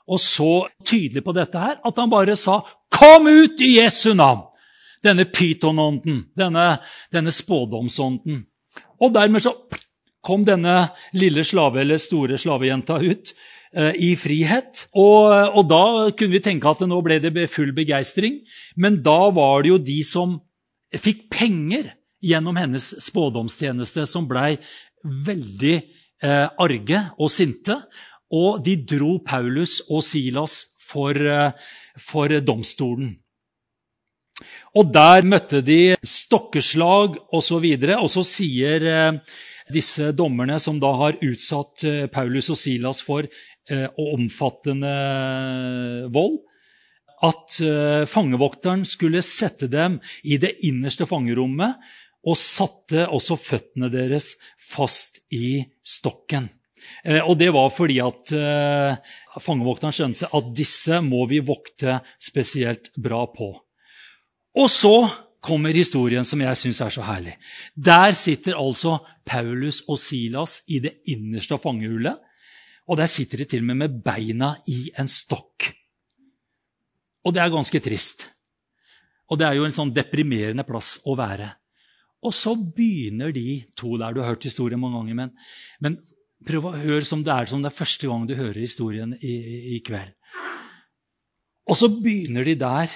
og 0.05 0.21
så 0.21 0.67
tydelig 0.85 1.23
på 1.25 1.33
dette 1.35 1.59
her 1.59 1.79
at 1.83 1.97
han 1.97 2.11
bare 2.11 2.35
sa 2.35 2.61
'Kom 2.91 3.27
ut 3.27 3.61
i 3.61 3.79
Jesu 3.79 4.13
navn!' 4.13 4.47
Denne 5.03 5.25
pytonånden, 5.25 6.25
denne, 6.37 6.79
denne 7.11 7.31
spådomsånden. 7.31 8.45
Og 9.01 9.13
dermed 9.13 9.41
så 9.41 9.53
kom 10.25 10.45
denne 10.47 10.89
lille 11.13 11.45
slave, 11.45 11.83
eller 11.83 12.01
store 12.01 12.39
slavejenta 12.41 12.97
ut 13.03 13.35
Eh, 13.75 13.91
i 13.99 14.13
frihet. 14.15 14.85
Og, 14.95 15.27
og, 15.51 15.65
da 15.67 16.07
kunne 16.15 16.37
vi 16.37 16.43
tenke 16.43 16.71
at 16.71 16.85
nå 16.87 16.95
ble 17.03 17.17
det 17.19 17.33
full 17.51 17.73
begeistring. 17.75 18.39
Men 18.79 19.01
da 19.03 19.27
var 19.35 19.65
det 19.65 19.73
jo 19.73 19.79
de 19.83 19.97
som 20.07 20.37
fikk 20.95 21.25
penger 21.33 21.89
gjennom 22.23 22.55
hennes 22.55 22.87
spådomstjeneste, 23.03 24.05
som 24.07 24.29
blei 24.29 24.53
veldig 25.03 25.75
eh, 25.75 26.47
arge 26.47 27.01
og 27.19 27.33
sinte. 27.33 27.75
Og 28.31 28.63
de 28.63 28.77
dro 28.87 29.17
Paulus 29.27 29.81
og 29.89 30.05
Silas 30.07 30.61
for, 30.79 31.19
eh, 31.19 31.51
for 31.99 32.31
domstolen. 32.47 33.11
Og 34.75 34.87
der 34.91 35.27
møtte 35.27 35.59
de 35.63 35.97
stokkeslag 35.99 37.19
osv. 37.27 37.35
Og, 37.35 37.43
så 37.43 37.59
videre, 37.59 37.99
og 37.99 38.07
så 38.11 38.23
sier 38.23 38.87
eh, 38.87 39.19
disse 39.73 40.11
dommerne, 40.13 40.59
som 40.61 40.77
da 40.81 40.91
har 40.99 41.17
utsatt 41.25 41.85
eh, 41.87 42.05
Paulus 42.11 42.51
og 42.53 42.59
Silas 42.59 43.01
for 43.05 43.25
Eh, 43.69 43.89
omfattende 43.97 44.89
vold. 46.13 46.37
At 47.25 47.55
eh, 47.65 48.03
fangevokteren 48.05 48.83
skulle 48.85 49.23
sette 49.25 49.65
dem 49.71 49.97
i 50.21 50.37
det 50.37 50.51
innerste 50.67 51.07
fangerommet 51.09 51.79
og 52.25 52.37
satte 52.37 53.07
også 53.09 53.39
føttene 53.41 53.89
deres 53.89 54.35
fast 54.61 55.17
i 55.33 55.63
stokken. 55.81 56.51
Eh, 57.01 57.23
og 57.25 57.39
det 57.41 57.49
var 57.57 57.73
fordi 57.73 57.97
at 58.05 58.35
fangevokteren 59.41 59.97
skjønte 59.97 60.29
at 60.29 60.53
disse 60.53 61.01
må 61.01 61.25
vi 61.31 61.41
vokte 61.41 62.03
spesielt 62.21 62.91
bra 63.01 63.25
på. 63.33 63.49
Og 64.61 64.69
så 64.69 64.97
kommer 65.45 65.75
historien 65.77 66.25
som 66.27 66.41
jeg 66.41 66.59
syns 66.59 66.81
er 66.81 66.93
så 66.93 67.05
herlig. 67.05 67.35
Der 67.75 68.15
sitter 68.17 68.57
altså 68.59 68.97
Paulus 69.25 69.83
og 69.87 69.99
Silas 70.01 70.59
i 70.67 70.81
det 70.83 70.97
innerste 71.11 71.55
av 71.55 71.63
fangehullet. 71.63 72.21
Og 72.85 72.99
der 72.99 73.09
sitter 73.09 73.41
de 73.41 73.49
til 73.49 73.63
og 73.63 73.69
med 73.71 73.81
med 73.81 73.99
beina 74.05 74.55
i 74.69 74.89
en 74.97 75.09
stokk. 75.09 75.69
Og 77.25 77.33
det 77.33 77.41
er 77.41 77.53
ganske 77.53 77.81
trist. 77.81 78.27
Og 79.29 79.39
det 79.41 79.47
er 79.47 79.57
jo 79.57 79.65
en 79.65 79.73
sånn 79.73 79.93
deprimerende 79.93 80.65
plass 80.67 80.99
å 81.05 81.15
være. 81.17 81.49
Og 82.25 82.33
så 82.33 82.53
begynner 82.55 83.33
de 83.33 83.63
to 83.77 83.95
der. 83.97 84.13
Du 84.13 84.21
har 84.21 84.33
hørt 84.33 84.45
historien 84.45 84.81
mange 84.81 84.99
ganger, 84.99 85.17
men, 85.17 85.33
men 85.81 85.97
prøv 86.45 86.69
å 86.69 86.75
høre 86.77 87.05
som 87.05 87.23
det 87.25 87.33
er 87.33 87.49
som 87.49 87.63
det 87.63 87.71
er 87.71 87.79
første 87.79 88.09
gang 88.09 88.25
du 88.29 88.35
hører 88.37 88.61
historien 88.61 89.15
i, 89.17 89.35
i 89.77 89.81
kveld. 89.85 90.13
Og 91.65 91.77
så 91.79 91.89
begynner 91.89 92.45
de 92.45 92.53
der 92.61 92.93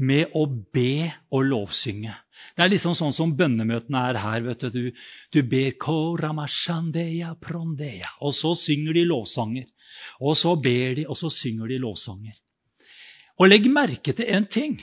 med 0.00 0.34
å 0.36 0.46
be 0.48 1.10
og 1.30 1.46
lovsynge. 1.46 2.14
Det 2.56 2.64
er 2.64 2.72
liksom 2.72 2.96
sånn 2.96 3.14
som 3.14 3.34
bønnemøtene 3.36 4.04
er 4.10 4.18
her. 4.22 4.40
vet 4.42 4.60
Du 4.72 4.92
Du, 5.32 5.42
ber 5.42 5.72
Og 8.20 8.34
så 8.34 8.54
synger 8.54 8.94
de 8.94 9.04
lovsanger. 9.04 9.66
Og 10.20 10.36
så 10.36 10.56
ber 10.56 10.94
de, 10.94 11.06
og 11.06 11.16
så 11.16 11.28
synger 11.28 11.68
de 11.68 11.78
lovsanger. 11.78 12.34
Og 13.40 13.48
legg 13.48 13.68
merke 13.72 14.12
til 14.12 14.26
én 14.26 14.48
ting. 14.48 14.80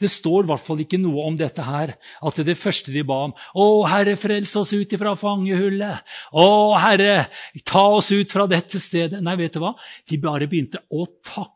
Det 0.00 0.10
står 0.10 0.44
i 0.44 0.50
hvert 0.50 0.64
fall 0.64 0.80
ikke 0.82 1.00
noe 1.00 1.24
om 1.24 1.36
dette 1.38 1.62
her, 1.64 1.94
at 1.96 2.40
det 2.44 2.56
første 2.58 2.92
de 2.92 3.02
ba 3.06 3.22
om 3.28 3.32
Å, 3.32 3.64
Herre, 3.88 4.16
frels 4.20 4.52
oss 4.60 4.74
ut 4.76 4.92
ifra 4.92 5.14
fangehullet. 5.16 6.16
Å, 6.36 6.46
Herre, 6.80 7.28
ta 7.64 7.86
oss 7.96 8.10
ut 8.12 8.32
fra 8.32 8.46
dette 8.50 8.80
stedet. 8.82 9.22
Nei, 9.24 9.36
vet 9.40 9.56
du 9.56 9.62
hva? 9.64 9.72
De 10.08 10.20
bare 10.20 10.48
begynte 10.50 10.84
å 10.92 11.06
takke 11.24 11.55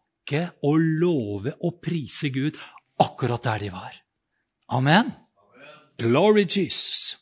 og 0.62 0.80
love 0.80 1.54
og 1.60 1.80
prise 1.82 2.30
Gud 2.34 2.58
akkurat 3.00 3.44
der 3.44 3.64
de 3.64 3.72
var. 3.72 3.96
Amen. 4.68 5.12
Glory 5.98 6.46
Jesus. 6.46 7.16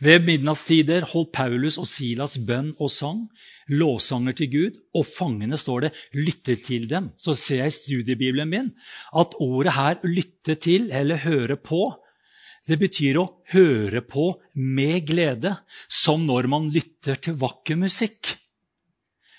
Ved 0.00 0.22
midnattstider 0.22 1.02
holdt 1.10 1.32
Paulus 1.34 1.76
og 1.78 1.88
Silas 1.90 2.36
bønn 2.46 2.70
og 2.78 2.90
sang, 2.94 3.24
lovsanger 3.66 4.36
til 4.38 4.50
Gud, 4.52 4.76
og 4.94 5.06
fangene, 5.10 5.58
står 5.58 5.88
det, 5.88 5.90
lyttet 6.14 6.62
til 6.68 6.86
dem. 6.90 7.10
Så 7.18 7.34
ser 7.34 7.64
jeg 7.64 7.72
i 7.72 7.76
studiebibelen 7.76 8.48
min 8.48 8.68
at 9.10 9.34
ordet 9.42 9.74
her 9.74 9.98
'lytte 10.04 10.54
til' 10.54 10.92
eller 10.94 11.18
'høre 11.18 11.56
på' 11.56 11.98
det 12.68 12.76
betyr 12.78 13.16
å 13.16 13.28
høre 13.54 14.02
på 14.04 14.26
med 14.54 15.06
glede, 15.08 15.54
som 15.88 16.26
når 16.28 16.48
man 16.52 16.68
lytter 16.68 17.16
til 17.16 17.38
vakker 17.40 17.76
musikk. 17.80 18.36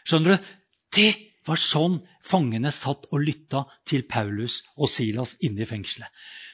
Skjønner 0.07 0.37
du? 0.37 0.53
Det 0.95 1.11
var 1.47 1.59
sånn 1.59 1.97
fangene 2.25 2.71
satt 2.73 3.07
og 3.09 3.23
lytta 3.23 3.63
til 3.87 4.03
Paulus 4.09 4.59
og 4.77 4.89
Silas 4.91 5.35
inne 5.45 5.63
i 5.63 5.67
fengselet. 5.69 6.09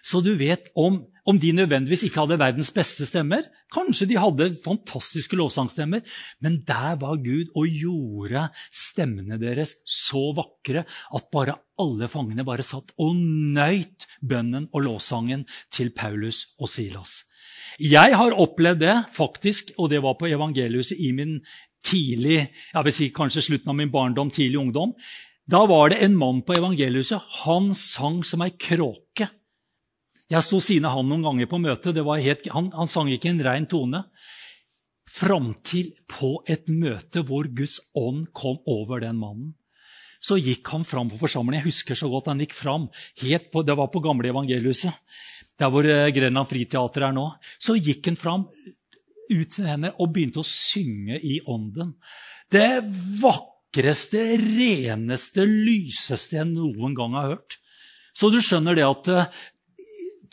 Så 0.05 0.21
du 0.21 0.31
vet 0.37 0.69
om, 0.77 0.99
om, 1.25 1.39
de 1.41 1.49
nødvendigvis 1.57 2.05
ikke 2.05 2.21
hadde 2.21 2.37
verdens 2.39 2.69
beste 2.73 3.07
stemmer. 3.09 3.47
Kanskje 3.73 4.07
de 4.11 4.19
hadde 4.21 4.51
fantastiske 4.61 5.37
lovsangstemmer, 5.39 6.03
men 6.45 6.59
der 6.67 6.99
var 7.01 7.17
Gud 7.25 7.49
og 7.57 7.65
gjorde 7.65 8.47
stemmene 8.69 9.39
deres 9.41 9.79
så 9.89 10.29
vakre 10.37 10.85
at 10.85 11.29
bare 11.33 11.57
alle 11.81 12.09
fangene 12.11 12.45
bare 12.47 12.65
satt 12.65 12.93
og 13.01 13.17
nøyt 13.17 14.05
bønnen 14.21 14.69
og 14.71 14.85
lovsangen 14.85 15.47
til 15.73 15.91
Paulus 15.97 16.45
og 16.59 16.69
Silas. 16.71 17.23
Jeg 17.81 18.15
har 18.15 18.37
opplevd 18.39 18.79
det, 18.79 18.95
faktisk, 19.11 19.73
og 19.81 19.89
det 19.91 19.99
var 20.05 20.15
på 20.15 20.29
evangeliuset 20.29 21.01
i 21.01 21.09
min 21.11 21.39
tidlig, 21.85 22.41
jeg 22.73 22.87
vil 22.87 22.95
si 22.95 23.11
kanskje 23.13 23.45
slutten 23.45 23.71
av 23.71 23.77
min 23.77 23.93
barndom, 23.93 24.31
tidlig 24.33 24.59
ungdom. 24.61 24.93
Da 25.45 25.61
var 25.69 25.91
det 25.93 26.01
en 26.01 26.15
mann 26.17 26.41
på 26.41 26.55
evangeliuset. 26.57 27.21
Han 27.45 27.73
sang 27.77 28.23
som 28.25 28.41
ei 28.41 28.51
kråke. 28.57 29.29
Jeg 30.25 30.41
sto 30.41 30.57
siden 30.63 30.87
av 30.89 30.97
han 30.97 31.09
noen 31.09 31.25
ganger 31.27 31.49
på 31.49 31.59
møtet. 31.61 31.99
Helt, 32.25 32.47
han, 32.49 32.71
han, 32.73 32.89
sang 32.89 33.11
ikke 33.13 33.29
en 33.29 33.43
rein 33.45 33.67
tone. 33.69 34.01
Fram 35.05 35.51
til 35.61 35.91
på 36.09 36.39
et 36.49 36.65
møte 36.71 37.21
hvor 37.27 37.45
Guds 37.45 37.77
ånd 37.93 38.25
kom 38.33 38.57
over 38.65 39.05
den 39.05 39.21
mannen. 39.21 39.53
Så 40.17 40.39
gikk 40.41 40.71
han 40.73 40.87
fram 40.87 41.11
på 41.11 41.19
forsamlingen. 41.21 41.61
Jeg 41.61 41.69
husker 41.69 41.99
så 41.99 42.09
godt 42.09 42.31
han 42.31 42.41
gikk 42.41 42.55
fram. 42.57 42.89
På, 43.53 43.61
det 43.61 43.77
var 43.77 43.91
på 43.93 44.01
gamle 44.01 44.31
evangeliehuset, 44.31 44.97
der 45.61 45.69
hvor 45.69 45.85
eh, 45.85 46.09
Grenland 46.15 46.49
Friteater 46.49 47.05
er 47.05 47.13
nå. 47.13 47.27
Så 47.61 47.77
gikk 47.77 48.09
han 48.09 48.17
fram 48.17 48.47
ut 49.31 49.55
til 49.55 49.67
henne 49.69 49.93
og 49.99 50.13
begynte 50.13 50.41
å 50.41 50.47
synge 50.47 51.19
i 51.19 51.39
ånden. 51.51 51.95
Det 52.51 52.81
vakreste, 53.21 54.21
reneste, 54.41 55.45
lyseste 55.49 56.39
jeg 56.39 56.49
noen 56.51 56.95
gang 56.97 57.17
har 57.17 57.35
hørt. 57.35 57.59
Så 58.15 58.31
du 58.31 58.39
skjønner 58.43 58.77
det 58.77 58.85
at 58.87 59.11
eh, 59.11 59.41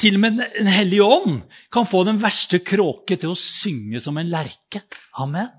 til 0.02 0.16
og 0.18 0.22
med 0.24 0.38
Den 0.40 0.70
hellige 0.70 1.06
ånd 1.06 1.42
kan 1.72 1.86
få 1.86 2.04
den 2.06 2.20
verste 2.22 2.62
kråke 2.64 3.18
til 3.18 3.32
å 3.32 3.38
synge 3.38 4.00
som 4.02 4.18
en 4.18 4.30
lerke. 4.30 4.84
Amen. 5.20 5.50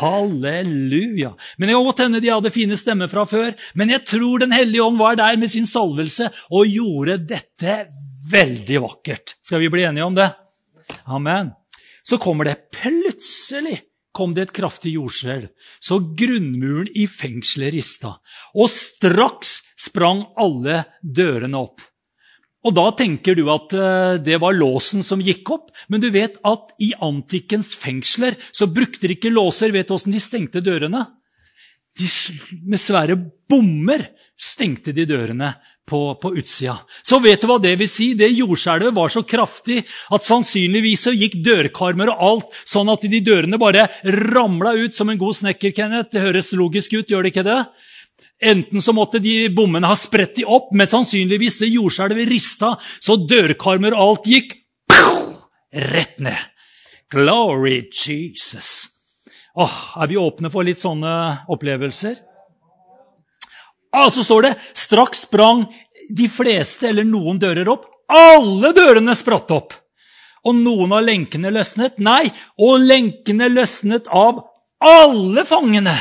Halleluja. 0.00 1.32
Men 1.58 1.68
Det 1.68 1.74
kan 1.74 1.86
godt 1.86 2.02
hende 2.04 2.20
de 2.22 2.30
hadde 2.30 2.54
fine 2.54 2.76
stemmer 2.78 3.10
fra 3.10 3.24
før, 3.26 3.54
men 3.74 3.90
jeg 3.90 4.04
tror 4.06 4.38
Den 4.38 4.52
hellige 4.52 4.84
ånd 4.84 4.98
var 4.98 5.16
der 5.18 5.36
med 5.36 5.50
sin 5.50 5.66
salvelse 5.66 6.30
og 6.50 6.68
gjorde 6.68 7.18
dette 7.18 7.86
veldig 8.30 8.82
vakkert. 8.86 9.36
Skal 9.42 9.60
vi 9.60 9.72
bli 9.72 9.88
enige 9.88 10.06
om 10.06 10.14
det? 10.14 10.30
Amen. 11.06 11.52
Så 12.06 12.18
kommer 12.22 12.48
det 12.48 12.70
plutselig 12.74 13.80
kom 14.12 14.34
det 14.34 14.48
et 14.48 14.56
kraftig 14.56 14.96
jordskjelv, 14.96 15.50
så 15.78 16.00
grunnmuren 16.18 16.90
i 16.98 17.06
fengselet 17.10 17.74
rista. 17.76 18.16
Og 18.58 18.70
straks 18.72 19.60
sprang 19.78 20.24
alle 20.40 20.84
dørene 21.02 21.60
opp. 21.60 21.84
Og 22.60 22.74
da 22.76 22.90
tenker 22.92 23.38
du 23.38 23.46
at 23.48 23.72
eh, 23.72 24.18
det 24.20 24.36
var 24.42 24.52
låsen 24.52 25.04
som 25.06 25.22
gikk 25.24 25.48
opp, 25.54 25.70
men 25.88 26.02
du 26.02 26.10
vet 26.12 26.36
at 26.44 26.74
i 26.82 26.90
antikkens 27.00 27.72
fengsler 27.78 28.36
så 28.52 28.68
brukte 28.68 29.08
de 29.08 29.16
ikke 29.16 29.32
låser. 29.32 29.72
Vet 29.72 29.88
du 29.88 29.94
åssen 29.96 30.12
de 30.12 30.20
stengte 30.20 30.60
dørene? 30.64 31.06
De, 31.98 32.06
med 32.70 32.80
svære 32.80 33.16
bommer 33.50 34.06
stengte 34.40 34.94
de 34.96 35.04
dørene 35.08 35.50
på, 35.90 36.14
på, 36.22 36.30
utsida. 36.38 36.76
Så 37.02 37.18
vet 37.20 37.42
du 37.42 37.48
hva 37.50 37.58
det 37.60 37.74
vil 37.80 37.90
si? 37.90 38.12
Det 38.14 38.30
jordskjelvet 38.30 38.94
var 38.94 39.10
så 39.12 39.24
kraftig 39.26 39.80
at 40.14 40.24
sannsynligvis 40.24 41.06
så 41.08 41.14
gikk 41.16 41.40
dørkarmer 41.44 42.12
og 42.12 42.22
alt 42.28 42.60
sånn 42.62 42.92
at 42.92 43.04
de 43.10 43.20
dørene 43.26 43.58
bare 43.60 43.88
ramla 44.30 44.76
ut 44.78 44.96
som 44.96 45.10
en 45.10 45.18
god 45.20 45.40
snekker. 45.40 45.74
Kenneth. 45.76 46.12
Det 46.14 46.22
høres 46.22 46.52
logisk 46.56 46.94
ut, 46.94 47.10
gjør 47.10 47.26
det 47.26 47.34
ikke 47.34 47.46
det? 47.48 47.60
Enten 48.40 48.80
så 48.80 48.94
måtte 48.96 49.20
de 49.20 49.50
bommene 49.52 49.90
ha 49.90 49.96
spredt 49.98 50.38
de 50.38 50.46
opp, 50.48 50.70
men 50.72 50.88
sannsynligvis 50.88 51.58
det 51.60 51.74
jordskjelvet 51.74 52.30
rista, 52.30 52.72
så 53.02 53.18
dørkarmer 53.20 53.96
og 53.98 54.06
alt 54.06 54.30
gikk 54.30 54.56
rett 55.90 56.22
ned. 56.24 56.48
Glory 57.10 57.82
Jesus. 57.90 58.89
Åh, 59.60 59.76
er 60.00 60.08
vi 60.08 60.16
åpne 60.16 60.48
for 60.52 60.64
litt 60.64 60.80
sånne 60.80 61.12
opplevelser? 61.52 62.16
Ah, 63.92 64.08
så 64.14 64.24
står 64.24 64.46
det 64.46 64.52
straks 64.78 65.26
sprang 65.26 65.64
de 66.16 66.28
fleste 66.30 66.88
eller 66.88 67.04
noen 67.04 67.40
dører 67.42 67.68
opp. 67.68 67.88
Alle 68.10 68.72
dørene 68.74 69.14
spratt 69.18 69.50
opp. 69.54 69.74
Og 70.46 70.56
noen 70.56 70.94
av 70.96 71.04
lenkene 71.04 71.50
løsnet. 71.52 71.98
Nei, 72.00 72.30
og 72.62 72.80
lenkene 72.86 73.50
løsnet 73.50 74.08
av 74.08 74.40
alle 74.80 75.44
fangene. 75.44 75.96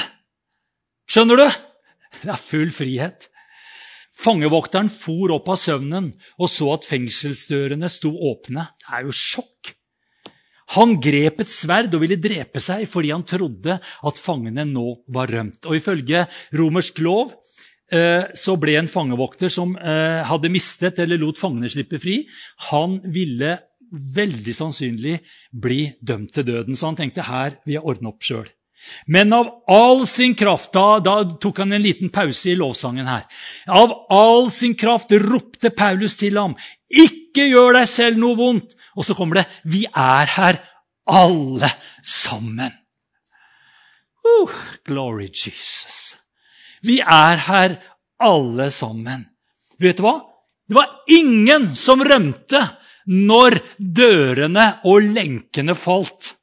Skjønner 1.09 1.41
du? 1.41 1.59
Det 2.21 2.31
er 2.31 2.39
full 2.39 2.71
frihet. 2.73 3.27
Fangevokteren 4.19 4.89
for 4.91 5.33
opp 5.35 5.51
av 5.51 5.59
søvnen 5.59 6.13
og 6.39 6.49
så 6.51 6.73
at 6.75 6.87
fengselsdørene 6.87 7.89
sto 7.91 8.11
åpne. 8.31 8.69
Det 8.79 8.95
er 8.95 9.05
jo 9.07 9.15
sjokk. 9.15 9.73
Han 10.75 10.97
grep 11.01 11.41
et 11.43 11.51
sverd 11.51 11.93
og 11.95 12.03
ville 12.03 12.19
drepe 12.21 12.61
seg 12.63 12.85
fordi 12.89 13.13
han 13.13 13.25
trodde 13.27 13.79
at 13.79 14.21
fangene 14.21 14.67
nå 14.69 14.85
var 15.13 15.31
rømt. 15.33 15.65
Og 15.65 15.79
Ifølge 15.79 16.25
romersk 16.57 17.01
lov 17.05 17.33
eh, 17.91 18.29
så 18.37 18.57
ble 18.61 18.77
en 18.79 18.91
fangevokter 18.91 19.51
som 19.53 19.73
eh, 19.77 20.21
hadde 20.29 20.53
mistet 20.53 21.01
eller 21.01 21.21
lot 21.21 21.41
fangene 21.41 21.71
slippe 21.71 22.01
fri, 22.01 22.21
han 22.69 22.99
ville 23.09 23.57
veldig 23.89 24.53
sannsynlig 24.53 25.17
bli 25.49 25.81
dømt 26.05 26.33
til 26.35 26.45
døden. 26.45 26.77
Så 26.77 26.91
han 26.91 26.99
tenkte 26.99 27.25
her 27.25 27.57
vil 27.65 27.79
jeg 27.79 27.85
ordne 27.89 28.13
opp 28.13 28.25
sjøl. 28.25 28.47
Men 29.11 29.33
av 29.35 29.49
all 29.67 30.05
sin 30.07 30.35
kraft 30.39 30.71
da, 30.73 31.01
da, 31.03 31.17
tok 31.41 31.57
han 31.63 31.75
en 31.75 31.83
liten 31.83 32.11
pause 32.13 32.51
i 32.51 32.55
lovsangen 32.55 33.09
her. 33.09 33.25
Av 33.67 33.91
all 34.13 34.47
sin 34.55 34.75
kraft 34.79 35.11
ropte 35.19 35.73
Paulus 35.75 36.15
til 36.15 36.39
ham, 36.39 36.55
'Ikke 36.87 37.49
gjør 37.49 37.75
deg 37.81 37.87
selv 37.87 38.21
noe 38.21 38.39
vondt.' 38.39 38.78
Og 38.97 39.05
så 39.05 39.13
kommer 39.13 39.35
det, 39.35 39.45
'Vi 39.65 39.85
er 39.95 40.25
her 40.25 40.55
alle 41.07 41.69
sammen'. 42.03 42.73
Uh, 44.25 44.51
glory 44.85 45.29
Jesus. 45.29 46.15
Vi 46.83 46.99
er 46.99 47.37
her 47.37 47.75
alle 48.19 48.71
sammen. 48.71 49.25
Vet 49.79 49.97
du 49.97 50.03
hva? 50.03 50.19
Det 50.67 50.75
var 50.75 51.03
ingen 51.07 51.75
som 51.75 52.03
rømte 52.05 52.61
når 53.09 53.57
dørene 53.79 54.67
og 54.85 55.01
lenkene 55.15 55.75
falt. 55.75 56.35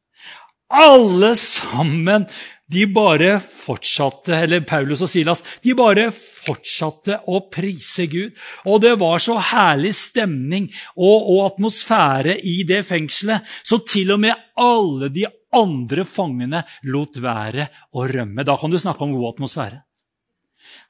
Alle 0.72 1.36
sammen 1.38 2.26
de 2.72 2.82
bare 2.90 3.36
fortsatte, 3.42 4.34
eller 4.34 4.64
Paulus 4.66 5.04
og 5.04 5.10
Silas 5.10 5.42
de 5.62 5.74
bare 5.78 6.08
fortsatte 6.14 7.20
å 7.30 7.44
prise 7.52 8.08
Gud. 8.10 8.34
Og 8.66 8.82
det 8.82 8.96
var 9.00 9.22
så 9.22 9.38
herlig 9.52 9.94
stemning 9.98 10.68
og, 10.96 11.30
og 11.30 11.42
atmosfære 11.52 12.38
i 12.42 12.58
det 12.68 12.82
fengselet, 12.88 13.46
så 13.62 13.80
til 13.86 14.16
og 14.16 14.22
med 14.26 14.46
alle 14.58 15.10
de 15.14 15.26
andre 15.56 16.04
fangene 16.08 16.64
lot 16.90 17.20
være 17.22 17.68
å 17.94 18.06
rømme. 18.10 18.44
Da 18.44 18.58
kan 18.60 18.72
du 18.72 18.80
snakke 18.82 19.06
om 19.06 19.14
god 19.16 19.36
atmosfære. 19.36 19.82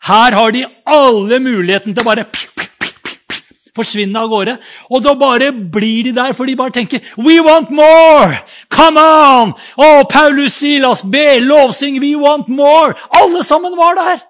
Her 0.07 0.37
har 0.37 0.53
de 0.53 0.65
alle 0.89 1.41
muligheten 1.43 1.95
til 1.95 2.05
å 2.05 2.09
bare 2.09 2.27
forsvinne 3.77 4.21
av 4.21 4.31
gårde. 4.33 4.57
Og 4.91 5.05
da 5.05 5.15
bare 5.19 5.53
blir 5.53 6.09
de 6.09 6.15
der, 6.17 6.33
for 6.37 6.49
de 6.49 6.57
bare 6.59 6.75
tenker 6.75 7.05
We 7.21 7.39
want 7.45 7.71
more! 7.75 8.41
Come 8.73 9.01
on! 9.01 9.53
Å, 9.77 9.91
Paulus 10.11 10.57
Silas, 10.59 11.05
be, 11.05 11.39
lovsing, 11.45 12.01
we 12.03 12.15
want 12.19 12.49
more! 12.49 12.97
Alle 13.21 13.45
sammen 13.47 13.77
var 13.79 13.99
der! 14.01 14.25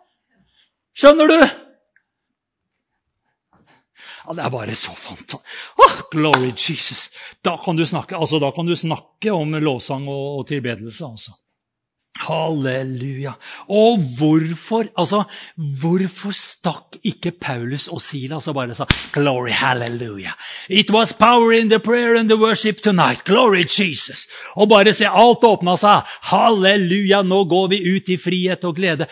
Skjønner 0.97 1.31
du? 1.31 1.39
Ja, 4.27 4.35
Det 4.35 4.43
er 4.43 4.51
bare 4.51 4.75
så 4.75 4.93
fantastisk. 4.99 5.57
Oh, 5.79 5.97
glory 6.11 6.53
Jesus! 6.53 7.11
Da 7.45 7.57
kan 7.63 7.77
du 7.77 7.87
snakke, 7.87 8.17
altså, 8.17 8.41
kan 8.51 8.67
du 8.67 8.75
snakke 8.77 9.33
om 9.33 9.55
lovsang 9.55 10.09
og, 10.09 10.41
og 10.41 10.47
tilbedelse. 10.49 11.05
altså. 11.05 11.37
Halleluja. 12.27 13.33
Og 13.69 13.99
hvorfor 14.19 14.85
altså, 14.99 15.23
hvorfor 15.81 16.35
stakk 16.35 16.99
ikke 17.05 17.33
Paulus 17.41 17.89
og 17.89 18.01
Silas 18.03 18.49
og 18.49 18.55
bare 18.59 18.75
sa 18.75 18.87
Glory, 19.15 19.51
halleluja. 19.51 20.35
It 20.69 20.91
was 20.91 21.13
power 21.13 21.53
in 21.53 21.71
the 21.71 21.81
prayer 21.81 22.19
and 22.19 22.29
the 22.29 22.41
worship 22.41 22.83
tonight. 22.83 23.25
Glory, 23.25 23.65
Jesus. 23.65 24.27
Og 24.57 24.69
bare 24.69 24.93
se, 24.93 25.07
alt 25.07 25.45
åpna 25.45 25.77
seg. 25.81 26.03
Halleluja, 26.33 27.23
nå 27.23 27.45
går 27.45 27.69
vi 27.75 27.83
ut 27.97 28.09
i 28.09 28.19
frihet 28.21 28.65
og 28.65 28.77
glede. 28.77 29.07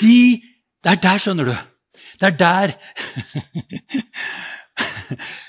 De, 0.00 0.42
Det 0.84 0.92
er 0.92 1.00
der, 1.00 1.18
skjønner 1.18 1.44
du. 1.48 1.54
Det 2.20 2.26
er 2.26 2.36
der 2.36 2.72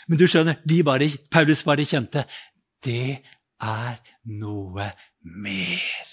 Men 0.08 0.20
du 0.20 0.28
skjønner, 0.28 0.56
bare, 0.86 1.10
Paulus 1.32 1.64
bare 1.64 1.86
kjente 1.86 2.24
Det 2.86 3.18
er 3.62 3.96
noe 4.26 4.92
mer. 5.22 6.05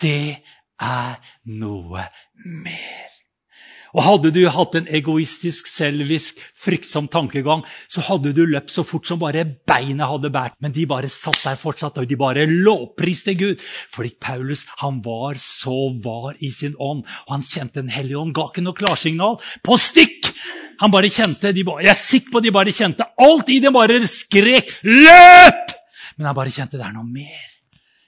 Det 0.00 0.38
er 0.78 1.14
noe 1.44 2.04
mer. 2.44 3.14
Og 3.96 4.04
hadde 4.04 4.30
du 4.36 4.42
hatt 4.52 4.76
en 4.76 4.88
egoistisk, 4.98 5.68
selvisk, 5.70 6.36
fryktsom 6.60 7.08
tankegang, 7.08 7.62
så 7.88 8.02
hadde 8.04 8.34
du 8.36 8.42
løpt 8.46 8.72
så 8.72 8.84
fort 8.86 9.08
som 9.08 9.20
bare 9.22 9.46
beinet 9.68 10.10
hadde 10.10 10.30
båret. 10.34 10.58
Men 10.60 10.74
de 10.76 10.84
bare 10.88 11.08
satt 11.12 11.40
der 11.46 11.56
fortsatt, 11.60 11.96
og 11.96 12.08
de 12.08 12.18
bare 12.20 12.44
lovpriste 12.50 13.34
Gud. 13.38 13.64
Fordi 13.94 14.12
Paulus 14.20 14.66
han 14.82 15.00
var 15.04 15.40
så 15.40 15.88
var 16.04 16.36
i 16.44 16.52
sin 16.54 16.76
ånd, 16.76 17.04
og 17.26 17.34
han 17.38 17.46
kjente 17.48 17.80
Den 17.80 17.92
hellige 17.92 18.18
ånd. 18.20 18.34
Ga 18.36 18.48
ikke 18.50 18.64
noe 18.66 18.76
klarsignal. 18.76 19.38
På 19.64 19.78
stikk! 19.80 20.32
Han 20.78 20.92
bare 20.94 21.10
kjente, 21.10 21.50
bare, 21.64 21.82
Jeg 21.82 21.90
er 21.90 21.98
sikker 21.98 22.32
på 22.36 22.40
de 22.44 22.52
bare 22.54 22.74
kjente. 22.74 23.06
Alt 23.18 23.48
i 23.50 23.58
dem 23.58 23.72
bare 23.74 23.98
skrek 24.06 24.78
'løp!' 24.84 25.74
Men 26.18 26.26
han 26.26 26.34
bare 26.34 26.50
kjente 26.50 26.76
det 26.76 26.86
er 26.86 26.92
noe 26.92 27.06
mer. 27.06 27.50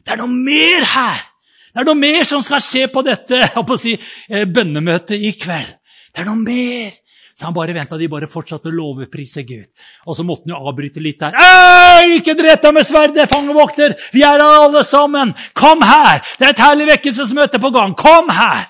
Det 0.05 0.13
er 0.13 0.19
noe 0.19 0.31
mer 0.31 0.85
her! 0.85 1.30
Det 1.71 1.83
er 1.83 1.87
noe 1.87 1.99
mer 1.99 2.25
som 2.29 2.43
skal 2.43 2.63
skje 2.65 2.89
på 2.93 3.03
dette 3.07 3.45
på 3.67 3.77
si, 3.79 3.95
eh, 4.29 4.47
bønnemøtet 4.51 5.19
i 5.19 5.33
kveld. 5.39 5.71
Det 6.11 6.25
er 6.25 6.29
noe 6.29 6.43
mer. 6.43 6.97
Så 7.41 7.47
han 7.47 7.55
bare 7.57 7.73
venta, 7.73 7.97
de 7.97 8.09
bare 8.13 8.29
fortsatte 8.29 8.69
å 8.69 8.75
lovprise 8.75 9.47
Gud. 9.49 9.69
Og 10.05 10.17
så 10.19 10.27
måtte 10.29 10.45
han 10.45 10.53
jo 10.53 10.59
avbryte 10.69 11.01
litt 11.01 11.23
der. 11.23 11.39
Ei, 11.41 12.19
ikke 12.19 12.35
drep 12.37 12.67
deg 12.67 12.75
med 12.77 12.85
sverdet, 12.85 13.31
fangevokter! 13.31 13.95
Vi 14.13 14.21
er 14.27 14.37
her 14.37 14.59
alle 14.67 14.83
sammen! 14.85 15.33
Kom 15.57 15.81
her! 15.81 16.21
Det 16.37 16.51
er 16.51 16.53
et 16.53 16.61
herlig 16.61 16.91
vekkelsesmøte 16.91 17.63
på 17.63 17.71
gang! 17.73 17.97
Kom 17.97 18.29
her! 18.35 18.69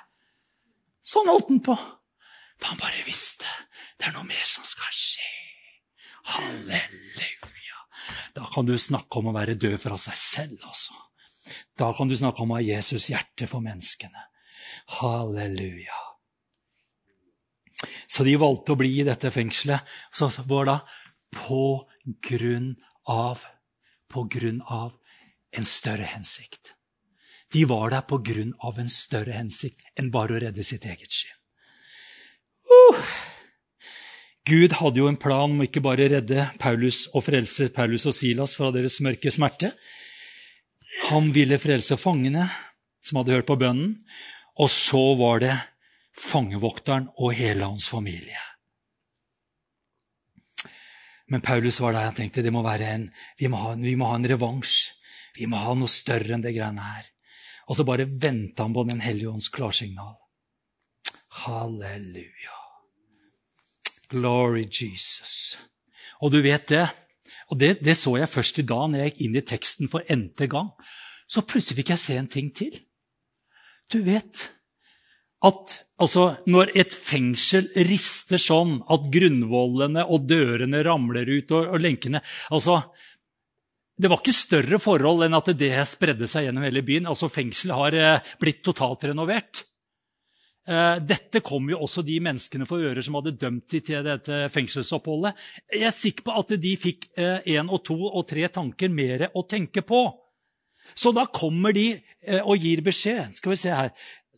Sånn 1.03 1.27
holdt 1.33 1.51
han 1.51 1.59
på. 1.67 1.75
For 2.61 2.71
han 2.71 2.79
bare 2.79 3.03
visste 3.09 3.49
det 4.01 4.07
er 4.09 4.15
noe 4.15 4.25
mer 4.25 4.47
som 4.49 4.65
skal 4.65 4.95
skje. 4.95 5.27
Halleluja. 6.31 7.83
Da 8.39 8.47
kan 8.55 8.71
du 8.71 8.77
snakke 8.79 9.19
om 9.19 9.29
å 9.29 9.35
være 9.35 9.59
død 9.61 9.77
fra 9.83 9.99
seg 10.01 10.17
selv, 10.17 10.61
altså. 10.63 10.95
Da 11.79 11.93
kan 11.97 12.09
du 12.09 12.17
snakke 12.17 12.43
om 12.45 12.53
å 12.53 12.59
ha 12.59 12.65
Jesus 12.65 13.11
hjerte 13.11 13.49
for 13.51 13.65
menneskene. 13.65 14.27
Halleluja. 15.01 15.99
Så 18.11 18.27
de 18.27 18.37
valgte 18.41 18.75
å 18.75 18.81
bli 18.81 18.93
i 19.01 19.07
dette 19.09 19.31
fengselet. 19.33 19.87
Så 20.13 20.31
var 20.51 20.69
det 20.69 20.79
på 21.37 21.65
grunn 22.31 22.75
av 23.09 23.47
På 24.11 24.25
grunn 24.27 24.59
av 24.67 24.97
en 25.55 25.65
større 25.65 26.03
hensikt. 26.03 26.73
De 27.55 27.65
var 27.65 27.91
der 27.91 28.03
på 28.07 28.19
grunn 28.27 28.53
av 28.67 28.79
en 28.83 28.91
større 28.91 29.35
hensikt 29.35 29.85
enn 29.99 30.11
bare 30.15 30.35
å 30.35 30.41
redde 30.43 30.65
sitt 30.67 30.83
eget 30.87 31.15
skinn. 31.15 31.37
Uh. 32.67 32.99
Gud 34.51 34.75
hadde 34.81 35.03
jo 35.03 35.07
en 35.11 35.19
plan 35.21 35.53
om 35.53 35.63
ikke 35.63 35.83
bare 35.85 36.09
redde 36.11 36.49
Paulus 36.59 37.05
og 37.13 37.23
frelse 37.27 37.69
Paulus 37.75 38.07
og 38.11 38.17
Silas 38.17 38.57
fra 38.59 38.71
deres 38.75 38.99
mørke 39.05 39.31
smerte. 39.31 39.73
Han 41.09 41.33
ville 41.33 41.59
frelse 41.59 41.97
fangene 41.99 42.47
som 43.05 43.21
hadde 43.21 43.39
hørt 43.39 43.49
på 43.49 43.59
bønnen. 43.61 43.97
Og 44.61 44.69
så 44.71 45.03
var 45.19 45.41
det 45.43 45.57
fangevokteren 46.17 47.09
og 47.17 47.35
hele 47.39 47.65
hans 47.65 47.89
familie. 47.89 48.39
Men 51.31 51.43
Paulus 51.47 51.79
var 51.81 51.95
der 51.95 52.11
og 52.11 52.17
tenkte 52.19 52.43
det 52.43 52.53
må 52.53 52.65
en, 52.67 53.07
vi, 53.39 53.49
må 53.49 53.57
ha, 53.63 53.75
vi 53.79 53.95
må 53.97 54.11
ha 54.11 54.19
en 54.19 54.27
revansj. 54.27 54.91
Vi 55.39 55.47
må 55.47 55.61
ha 55.63 55.77
noe 55.79 55.89
større 55.89 56.35
enn 56.35 56.43
det 56.43 56.57
greiene 56.57 56.83
her. 56.83 57.07
Og 57.71 57.79
så 57.79 57.87
bare 57.87 58.09
venta 58.11 58.67
han 58.67 58.75
på 58.75 58.83
Den 58.89 59.01
hellige 59.01 59.31
ånds 59.31 59.49
klarsignal. 59.49 60.17
Halleluja. 61.45 62.59
Glory 64.11 64.67
Jesus. 64.67 65.57
Og 66.21 66.35
du 66.35 66.41
vet 66.43 66.67
det, 66.69 66.89
og 67.51 67.59
det, 67.59 67.81
det, 67.83 67.97
så 67.99 68.15
jeg 68.21 68.31
først 68.31 68.63
i 68.63 68.67
dag 68.67 68.87
når 68.91 69.03
jeg 69.03 69.13
gikk 69.13 69.21
inn 69.27 69.37
i 69.41 69.47
teksten 69.47 69.91
for 69.91 70.07
n-te 70.07 70.47
gang. 70.51 70.71
Så 71.31 71.43
plutselig 71.47 71.83
fikk 71.83 71.93
jeg 71.95 72.03
se 72.03 72.17
en 72.19 72.31
ting 72.31 72.51
til. 72.55 72.79
Du 73.91 74.01
vet 74.07 74.47
at 75.47 75.77
altså, 76.01 76.25
når 76.51 76.75
et 76.79 76.95
fengsel 76.95 77.71
rister 77.89 78.41
sånn 78.41 78.79
at 78.93 79.09
grunnvollene 79.13 80.05
og 80.07 80.27
dørene 80.31 80.83
ramler 80.87 81.31
ut 81.31 81.55
og, 81.57 81.73
og 81.75 81.81
lenkene 81.81 82.21
altså, 82.53 82.83
Det 84.01 84.11
var 84.11 84.21
ikke 84.21 84.37
større 84.37 84.79
forhold 84.81 85.27
enn 85.27 85.37
at 85.37 85.51
det 85.61 85.73
spredde 85.89 86.29
seg 86.31 86.47
gjennom 86.47 86.65
hele 86.65 86.85
byen. 86.87 87.09
Altså, 87.11 87.29
Fengselet 87.33 87.77
har 87.77 87.97
eh, 87.99 88.31
blitt 88.41 88.63
totalt 88.65 89.05
renovert. 89.11 89.65
Eh, 90.71 90.97
dette 91.03 91.41
kom 91.43 91.67
jo 91.73 91.81
også 91.83 92.05
de 92.07 92.21
menneskene 92.23 92.67
for 92.69 92.83
ører 92.85 93.03
som 93.03 93.17
hadde 93.19 93.35
dømt 93.41 93.73
dem 93.73 93.83
til 93.83 94.05
dette 94.07 94.45
fengselsoppholdet. 94.55 95.35
Jeg 95.75 95.89
er 95.89 95.97
sikker 95.97 96.29
på 96.29 96.37
at 96.39 96.55
de 96.63 96.75
fikk 96.79 97.09
én 97.19 97.57
eh, 97.57 97.67
og 97.67 97.83
to 97.89 97.99
og 98.07 98.23
tre 98.31 98.47
tanker 98.55 98.93
mer 98.93 99.27
å 99.35 99.43
tenke 99.51 99.83
på. 99.83 100.05
Så 100.95 101.11
da 101.15 101.27
kommer 101.27 101.75
de 101.75 101.89
eh, 101.97 102.39
og 102.45 102.63
gir 102.63 102.85
beskjed. 102.87 103.35
Skal 103.41 103.55
vi 103.55 103.59
se 103.59 103.75
her. 103.75 103.91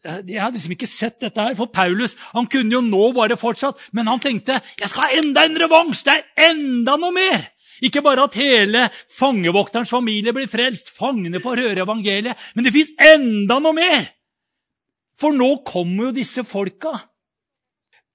Jeg 0.03 0.41
har 0.41 0.51
liksom 0.51 0.73
ikke 0.75 0.89
sett 0.91 1.21
dette 1.23 1.39
her, 1.39 1.55
for 1.55 1.71
Paulus 1.71 2.17
han 2.33 2.49
kunne 2.51 2.75
jo 2.75 2.81
nå 2.83 3.13
bare 3.15 3.37
fortsatt, 3.39 3.79
men 3.95 4.09
han 4.11 4.19
tenkte 4.19 4.57
jeg 4.81 4.91
skal 4.91 5.05
ha 5.05 5.21
enda 5.21 5.45
en 5.47 5.61
revansj! 5.63 6.01
Det 6.09 6.17
er 6.17 6.49
enda 6.49 6.97
noe 6.99 7.15
mer! 7.15 7.45
Ikke 7.87 8.03
bare 8.03 8.25
at 8.27 8.35
hele 8.35 8.89
fangevokterens 9.15 9.93
familie 9.95 10.35
blir 10.35 10.51
frelst, 10.51 10.91
fangene 10.91 11.39
får 11.45 11.63
høre 11.63 11.87
evangeliet, 11.87 12.51
men 12.57 12.67
det 12.67 12.75
fins 12.75 12.91
enda 12.99 13.61
noe 13.63 13.79
mer! 13.79 14.11
For 15.19 15.35
nå 15.37 15.63
kommer 15.67 16.09
jo 16.11 16.17
disse 16.17 16.45
folka. 16.47 16.95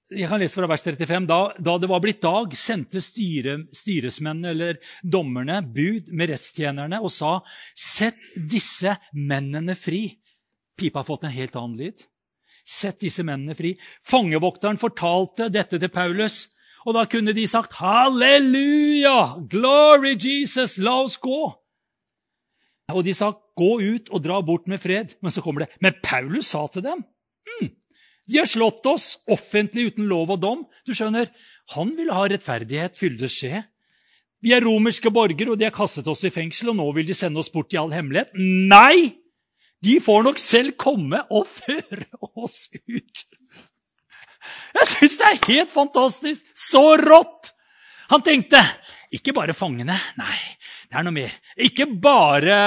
Jeg 0.07 0.29
kan 0.31 0.39
lese 0.39 0.55
fra 0.55 0.69
vers 0.71 0.83
35. 0.85 1.25
Da, 1.27 1.39
da 1.59 1.73
det 1.81 1.89
var 1.91 1.99
blitt 2.03 2.21
dag, 2.23 2.53
sendte 2.55 3.01
styre, 3.03 3.57
styresmennene 3.75 4.53
eller 4.53 4.77
dommerne 5.03 5.59
bud 5.61 6.13
med 6.15 6.31
rettstjenerne 6.31 7.01
og 7.03 7.11
sa:" 7.11 7.41
Sett 7.75 8.21
disse 8.37 8.95
mennene 9.13 9.75
fri. 9.75 10.21
Pipa 10.77 11.01
har 11.01 11.09
fått 11.09 11.27
en 11.27 11.35
helt 11.35 11.57
annen 11.59 11.75
lyd. 11.79 12.05
Sett 12.63 13.01
disse 13.03 13.23
mennene 13.23 13.55
fri. 13.55 13.75
Fangevokteren 14.03 14.79
fortalte 14.79 15.49
dette 15.51 15.79
til 15.79 15.91
Paulus. 15.91 16.47
Og 16.87 16.95
da 16.95 17.03
kunne 17.05 17.35
de 17.35 17.47
sagt 17.47 17.73
'Halleluja! 17.73 19.43
Glory 19.49 20.15
Jesus! 20.15 20.77
La 20.77 21.01
oss 21.03 21.17
gå!' 21.17 21.66
Og 22.93 23.03
de 23.03 23.13
sa, 23.13 23.33
'Gå 23.33 23.71
ut 23.83 24.09
og 24.09 24.23
dra 24.23 24.39
bort 24.41 24.67
med 24.67 24.79
fred.' 24.79 25.15
Men 25.21 25.31
så 25.31 25.41
kommer 25.41 25.65
det. 25.65 25.69
Men 25.81 25.95
Paulus 26.03 26.47
sa 26.47 26.67
til 26.67 26.83
dem, 26.83 27.03
hm, 27.47 27.69
'De 28.27 28.37
har 28.37 28.45
slått 28.45 28.85
oss 28.85 29.17
offentlig 29.27 29.91
uten 29.91 30.07
lov 30.07 30.31
og 30.31 30.41
dom.' 30.41 30.67
Du 30.85 30.93
skjønner, 30.93 31.27
Han 31.75 31.97
ville 31.97 32.13
ha 32.13 32.23
rettferdighet 32.23 32.95
fylde 32.95 33.27
skje. 33.27 33.65
Vi 34.41 34.53
er 34.53 34.61
romerske 34.63 35.11
borgere, 35.11 35.51
og 35.51 35.57
de 35.57 35.65
har 35.65 35.71
kastet 35.75 36.07
oss 36.07 36.23
i 36.23 36.29
fengsel, 36.29 36.69
og 36.69 36.77
nå 36.77 36.93
vil 36.95 37.07
de 37.07 37.13
sende 37.13 37.39
oss 37.39 37.49
bort 37.49 37.73
i 37.73 37.77
all 37.77 37.91
hemmelighet. 37.91 38.31
Nei! 38.35 39.17
De 39.83 39.99
får 39.99 40.23
nok 40.23 40.39
selv 40.39 40.77
komme 40.77 41.19
og 41.29 41.45
føre 41.47 42.07
oss 42.37 42.69
ut. 42.87 43.25
Jeg 44.77 44.87
syns 44.93 45.17
det 45.19 45.27
er 45.27 45.45
helt 45.47 45.73
fantastisk! 45.73 46.45
Så 46.55 46.95
rått! 47.01 47.51
Han 48.07 48.23
tenkte 48.23 48.61
ikke 49.13 49.33
bare 49.35 49.55
fangene. 49.55 49.95
Nei, 50.19 50.37
det 50.89 50.97
er 50.99 51.05
noe 51.05 51.15
mer. 51.15 51.35
Ikke 51.63 51.85
bare 52.01 52.57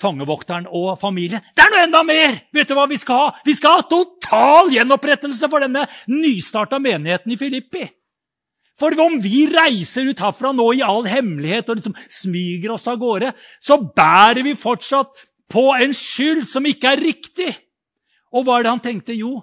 fangevokteren 0.00 0.66
og 0.68 0.92
familien. 1.00 1.42
Det 1.56 1.64
er 1.64 1.72
noe 1.72 1.84
enda 1.86 2.02
mer! 2.04 2.36
Vet 2.52 2.68
du 2.68 2.76
hva 2.76 2.84
vi 2.90 2.98
skal 3.00 3.22
ha? 3.22 3.30
Vi 3.46 3.54
skal 3.56 3.78
ha 3.78 3.86
total 3.88 4.72
gjenopprettelse 4.74 5.48
for 5.48 5.64
denne 5.64 5.86
nystarta 6.12 6.80
menigheten 6.82 7.32
i 7.32 7.38
Filippi. 7.40 7.86
For 8.80 8.96
om 9.04 9.18
vi 9.20 9.44
reiser 9.50 10.08
ut 10.08 10.20
herfra 10.24 10.54
nå 10.56 10.70
i 10.78 10.84
all 10.84 11.04
hemmelighet 11.08 11.68
og 11.68 11.80
liksom 11.80 11.96
smyger 12.08 12.72
oss 12.76 12.88
av 12.88 13.00
gårde, 13.00 13.32
så 13.60 13.76
bærer 13.80 14.42
vi 14.46 14.56
fortsatt 14.56 15.20
på 15.50 15.66
en 15.76 15.92
skyld 15.96 16.46
som 16.48 16.68
ikke 16.68 16.94
er 16.94 17.04
riktig. 17.04 17.50
Og 18.32 18.46
hva 18.46 18.58
er 18.58 18.66
det 18.66 18.72
han 18.72 18.84
tenkte? 18.84 19.16
Jo, 19.16 19.40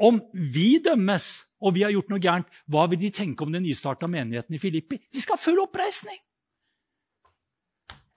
om 0.00 0.20
vi 0.32 0.76
dømmes 0.84 1.34
og 1.62 1.74
vi 1.76 1.84
har 1.86 1.94
gjort 1.94 2.10
noe 2.10 2.22
gærent, 2.22 2.50
hva 2.70 2.88
vil 2.90 3.00
de 3.00 3.12
tenke 3.14 3.46
om 3.46 3.54
den 3.54 3.64
nystarta 3.64 4.08
menigheten 4.10 4.56
i 4.56 4.60
Filippi? 4.62 4.98
De 5.12 5.22
skal 5.22 5.38
ha 5.38 5.44
full 5.44 5.62
oppreisning! 5.62 6.18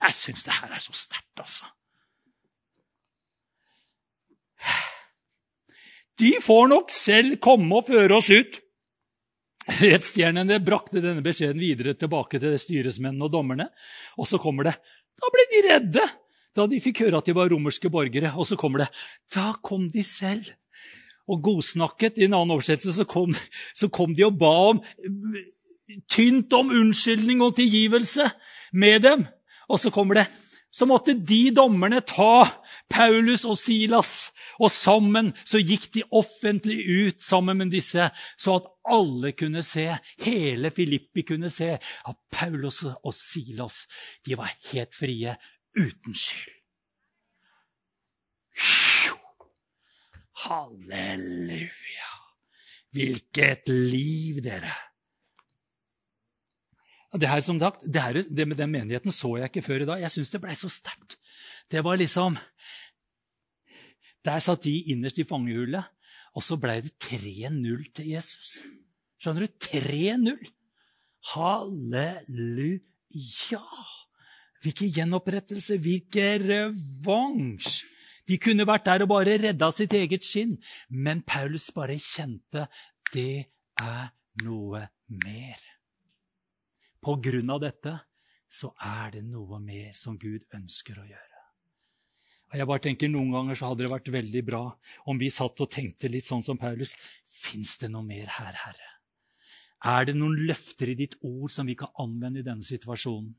Jeg 0.06 0.14
syns 0.18 0.44
det 0.44 0.54
her 0.58 0.74
er 0.76 0.82
så 0.82 0.94
sterkt, 0.94 1.40
altså. 1.40 1.70
De 6.20 6.30
får 6.40 6.68
nok 6.72 6.92
selv 6.92 7.38
komme 7.44 7.80
og 7.80 7.88
føre 7.88 8.16
oss 8.16 8.28
ut. 8.32 8.60
Rettsstjernene 9.66 10.60
brakte 10.64 11.02
denne 11.02 11.24
beskjeden 11.24 11.60
videre 11.60 11.96
tilbake 11.98 12.38
til 12.40 12.54
styresmennene 12.60 13.26
og 13.26 13.32
dommerne. 13.34 13.66
Og 14.16 14.28
så 14.30 14.40
kommer 14.42 14.70
det 14.70 14.76
Da 15.16 15.32
ble 15.32 15.44
de 15.52 15.64
redde 15.66 16.06
da 16.56 16.64
de 16.64 16.78
fikk 16.80 17.02
høre 17.04 17.20
at 17.20 17.26
de 17.28 17.34
var 17.36 17.50
romerske 17.52 17.90
borgere. 17.92 18.32
Og 18.40 18.48
så 18.48 18.56
kommer 18.56 18.84
det 18.84 18.88
Da 19.34 19.52
kom 19.60 19.90
de 19.92 20.04
selv 20.06 20.48
og 21.28 21.42
godsnakket. 21.44 22.18
I 22.18 22.28
en 22.28 22.38
annen 22.38 22.56
oversettelse 22.56 23.02
så 23.02 23.08
kom, 23.08 23.34
så 23.74 23.90
kom 23.92 24.14
de 24.16 24.26
og 24.26 24.38
ba 24.40 24.54
om 24.72 24.82
tynt 26.10 26.52
om 26.56 26.72
unnskyldning 26.74 27.42
og 27.44 27.56
tilgivelse 27.58 28.30
med 28.74 29.02
dem. 29.06 29.26
Og 29.70 29.80
så 29.82 29.90
kommer 29.94 30.22
det 30.22 30.26
så 30.76 30.84
måtte 30.84 31.14
de 31.16 31.48
dommerne 31.56 32.02
ta 32.04 32.44
Paulus 32.92 33.46
og 33.48 33.56
Silas, 33.56 34.28
og 34.60 34.68
sammen 34.72 35.32
så 35.48 35.60
gikk 35.62 35.88
de 35.94 36.04
offentlig 36.12 36.76
ut 36.84 37.24
sammen 37.24 37.62
med 37.62 37.72
disse, 37.72 38.10
så 38.36 38.58
at 38.60 38.68
alle 38.92 39.32
kunne 39.38 39.64
se, 39.66 39.88
hele 40.22 40.70
Filippi 40.76 41.24
kunne 41.26 41.50
se, 41.52 41.72
at 41.80 42.20
Paulus 42.32 42.82
og 42.86 43.14
Silas 43.16 43.86
de 44.26 44.36
var 44.36 44.52
helt 44.72 44.94
frie, 44.94 45.32
uten 45.76 46.14
skyld. 46.14 46.55
Halleluja! 50.46 52.10
Hvilket 52.94 53.68
liv, 53.68 54.38
dere! 54.44 54.74
Det 57.16 57.28
her, 57.30 57.40
som 57.40 57.58
sagt, 57.60 57.80
det, 57.82 58.02
her, 58.02 58.22
det 58.28 58.46
med 58.48 58.58
den 58.58 58.70
menigheten 58.70 59.14
så 59.14 59.36
jeg 59.40 59.50
ikke 59.50 59.64
før 59.64 59.82
i 59.82 59.88
dag. 59.88 60.02
Jeg 60.04 60.12
syns 60.12 60.30
det 60.32 60.40
blei 60.42 60.54
så 60.58 60.68
sterkt. 60.70 61.16
Det 61.72 61.80
var 61.84 61.96
liksom 61.98 62.36
Der 64.26 64.38
satt 64.42 64.64
de 64.66 64.74
innerst 64.90 65.18
i 65.22 65.24
fangehullet, 65.26 65.84
og 66.34 66.42
så 66.42 66.56
blei 66.58 66.80
det 66.82 66.96
3-0 67.02 67.92
til 67.94 68.06
Jesus. 68.10 68.58
Skjønner 69.22 69.46
du? 69.46 69.48
3-0. 69.62 70.50
Halleluja! 71.32 72.82
Hvilken 74.62 74.90
gjenopprettelse, 74.98 75.78
hvilken 75.78 76.42
revansj! 76.50 77.95
De 78.26 78.38
kunne 78.42 78.66
vært 78.66 78.88
der 78.88 79.04
og 79.04 79.12
bare 79.12 79.36
redda 79.38 79.70
sitt 79.74 79.94
eget 79.94 80.26
skinn. 80.26 80.56
Men 80.90 81.22
Paulus 81.26 81.70
bare 81.74 81.98
kjente 82.02 82.66
det 83.14 83.46
er 83.82 84.10
noe 84.42 84.82
mer. 85.22 85.62
På 87.02 87.16
grunn 87.22 87.52
av 87.54 87.62
dette 87.62 87.94
så 88.50 88.72
er 88.82 89.18
det 89.18 89.24
noe 89.26 89.60
mer 89.62 89.94
som 89.98 90.18
Gud 90.18 90.46
ønsker 90.54 90.98
å 90.98 91.06
gjøre. 91.06 91.36
Og 92.46 92.58
jeg 92.60 92.68
bare 92.70 92.82
tenker 92.82 93.10
Noen 93.10 93.32
ganger 93.34 93.58
så 93.58 93.70
hadde 93.70 93.84
det 93.84 93.90
vært 93.90 94.12
veldig 94.14 94.42
bra 94.46 94.62
om 95.10 95.18
vi 95.18 95.32
satt 95.34 95.60
og 95.62 95.70
tenkte 95.70 96.10
litt 96.10 96.28
sånn 96.28 96.44
som 96.46 96.58
Paulus. 96.58 96.94
Fins 97.26 97.74
det 97.82 97.90
noe 97.90 98.06
mer 98.06 98.30
her, 98.38 98.54
Herre? 98.66 98.92
Er 99.86 100.06
det 100.08 100.14
noen 100.16 100.38
løfter 100.48 100.90
i 100.90 100.98
ditt 100.98 101.18
ord 101.26 101.52
som 101.52 101.66
vi 101.68 101.76
kan 101.78 101.92
anvende 102.02 102.40
i 102.40 102.46
denne 102.46 102.66
situasjonen? 102.66 103.34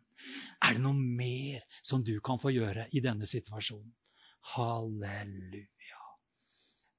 Er 0.63 0.75
det 0.75 0.83
noe 0.83 0.95
mer 0.95 1.63
som 1.81 2.03
du 2.03 2.17
kan 2.23 2.39
få 2.41 2.51
gjøre 2.53 2.87
i 2.95 3.01
denne 3.03 3.27
situasjonen? 3.29 3.89
Halleluja. 4.55 6.03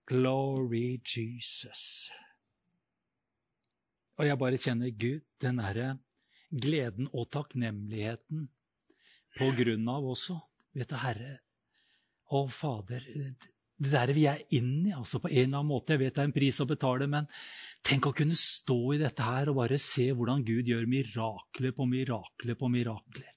Glory 0.08 1.00
Jesus. 1.00 2.10
Og 4.18 4.26
jeg 4.26 4.38
bare 4.40 4.60
kjenner 4.60 4.90
Gud, 4.90 5.24
den 5.40 5.60
derre 5.62 5.90
gleden 6.48 7.10
og 7.12 7.28
takknemligheten 7.32 8.48
på 9.38 9.50
grunn 9.58 9.92
av 9.92 10.08
også. 10.14 10.38
Vet 10.76 10.90
du, 10.90 10.98
Herre, 11.00 11.36
og 12.34 12.50
Fader, 12.52 13.04
det 13.78 13.92
der 13.92 14.10
vi 14.10 14.24
er 14.26 14.40
inn 14.56 14.88
i, 14.88 14.94
altså 14.96 15.20
på 15.22 15.30
en 15.30 15.44
eller 15.44 15.60
annen 15.60 15.70
måte. 15.70 15.94
Jeg 15.94 16.02
vet 16.02 16.16
det 16.16 16.22
er 16.24 16.28
en 16.28 16.34
pris 16.34 16.58
å 16.60 16.66
betale, 16.66 17.06
men 17.10 17.28
tenk 17.86 18.08
å 18.08 18.14
kunne 18.16 18.36
stå 18.38 18.78
i 18.96 19.00
dette 19.00 19.22
her 19.22 19.52
og 19.52 19.60
bare 19.60 19.78
se 19.80 20.08
hvordan 20.10 20.42
Gud 20.46 20.66
gjør 20.68 20.88
mirakler 20.90 21.76
på 21.76 21.86
mirakler 21.86 22.58
på 22.58 22.70
mirakler. 22.74 23.30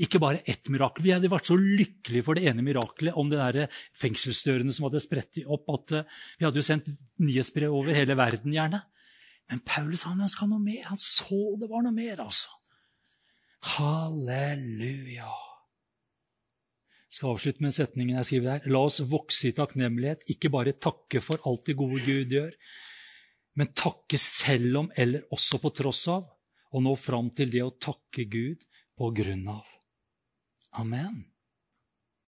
Ikke 0.00 0.20
bare 0.22 0.40
ett 0.48 0.70
mirakel. 0.72 1.04
Vi 1.04 1.12
hadde 1.12 1.28
vært 1.32 1.50
så 1.50 1.56
lykkelige 1.60 2.24
for 2.24 2.38
det 2.38 2.46
ene 2.48 2.64
mirakelet 2.64 3.16
om 3.20 3.28
det 3.28 3.40
der 3.40 3.82
fengselsdørene 4.00 4.72
som 4.72 4.86
hadde 4.88 5.02
spredt 5.04 5.42
opp. 5.44 5.68
at 5.74 5.96
eh, 5.98 6.16
Vi 6.38 6.46
hadde 6.46 6.60
jo 6.62 6.64
sendt 6.64 6.88
nyhetsbrev 7.20 7.74
over 7.74 7.96
hele 7.96 8.16
verden, 8.16 8.54
gjerne. 8.56 8.80
Men 9.50 9.60
Paulus 9.66 10.06
han 10.06 10.22
ønska 10.22 10.46
noe 10.48 10.62
mer. 10.62 10.86
Han 10.88 11.00
så 11.00 11.56
det 11.60 11.68
var 11.68 11.84
noe 11.84 11.94
mer, 11.94 12.22
altså. 12.22 12.52
Halleluja. 13.76 15.32
Jeg 17.10 17.18
skal 17.18 17.32
avslutte 17.34 17.64
med 17.64 17.74
setningen 17.74 18.20
jeg 18.20 18.28
skriver 18.28 18.52
der. 18.52 18.70
La 18.72 18.84
oss 18.86 19.00
vokse 19.10 19.50
i 19.50 19.56
takknemlighet, 19.56 20.28
ikke 20.30 20.52
bare 20.54 20.76
takke 20.78 21.20
for 21.24 21.42
alt 21.50 21.66
det 21.66 21.76
gode 21.76 21.98
Gud 22.06 22.32
gjør, 22.32 22.54
men 23.58 23.72
takke 23.76 24.20
selv 24.22 24.84
om 24.84 24.92
eller 24.96 25.26
også 25.34 25.58
på 25.60 25.74
tross 25.74 26.06
av, 26.08 26.28
og 26.70 26.86
nå 26.86 26.94
fram 26.94 27.32
til 27.34 27.50
det 27.50 27.64
å 27.66 27.74
takke 27.82 28.28
Gud 28.30 28.62
på 28.96 29.10
grunn 29.18 29.42
av. 29.50 29.66
Amen. 30.72 31.26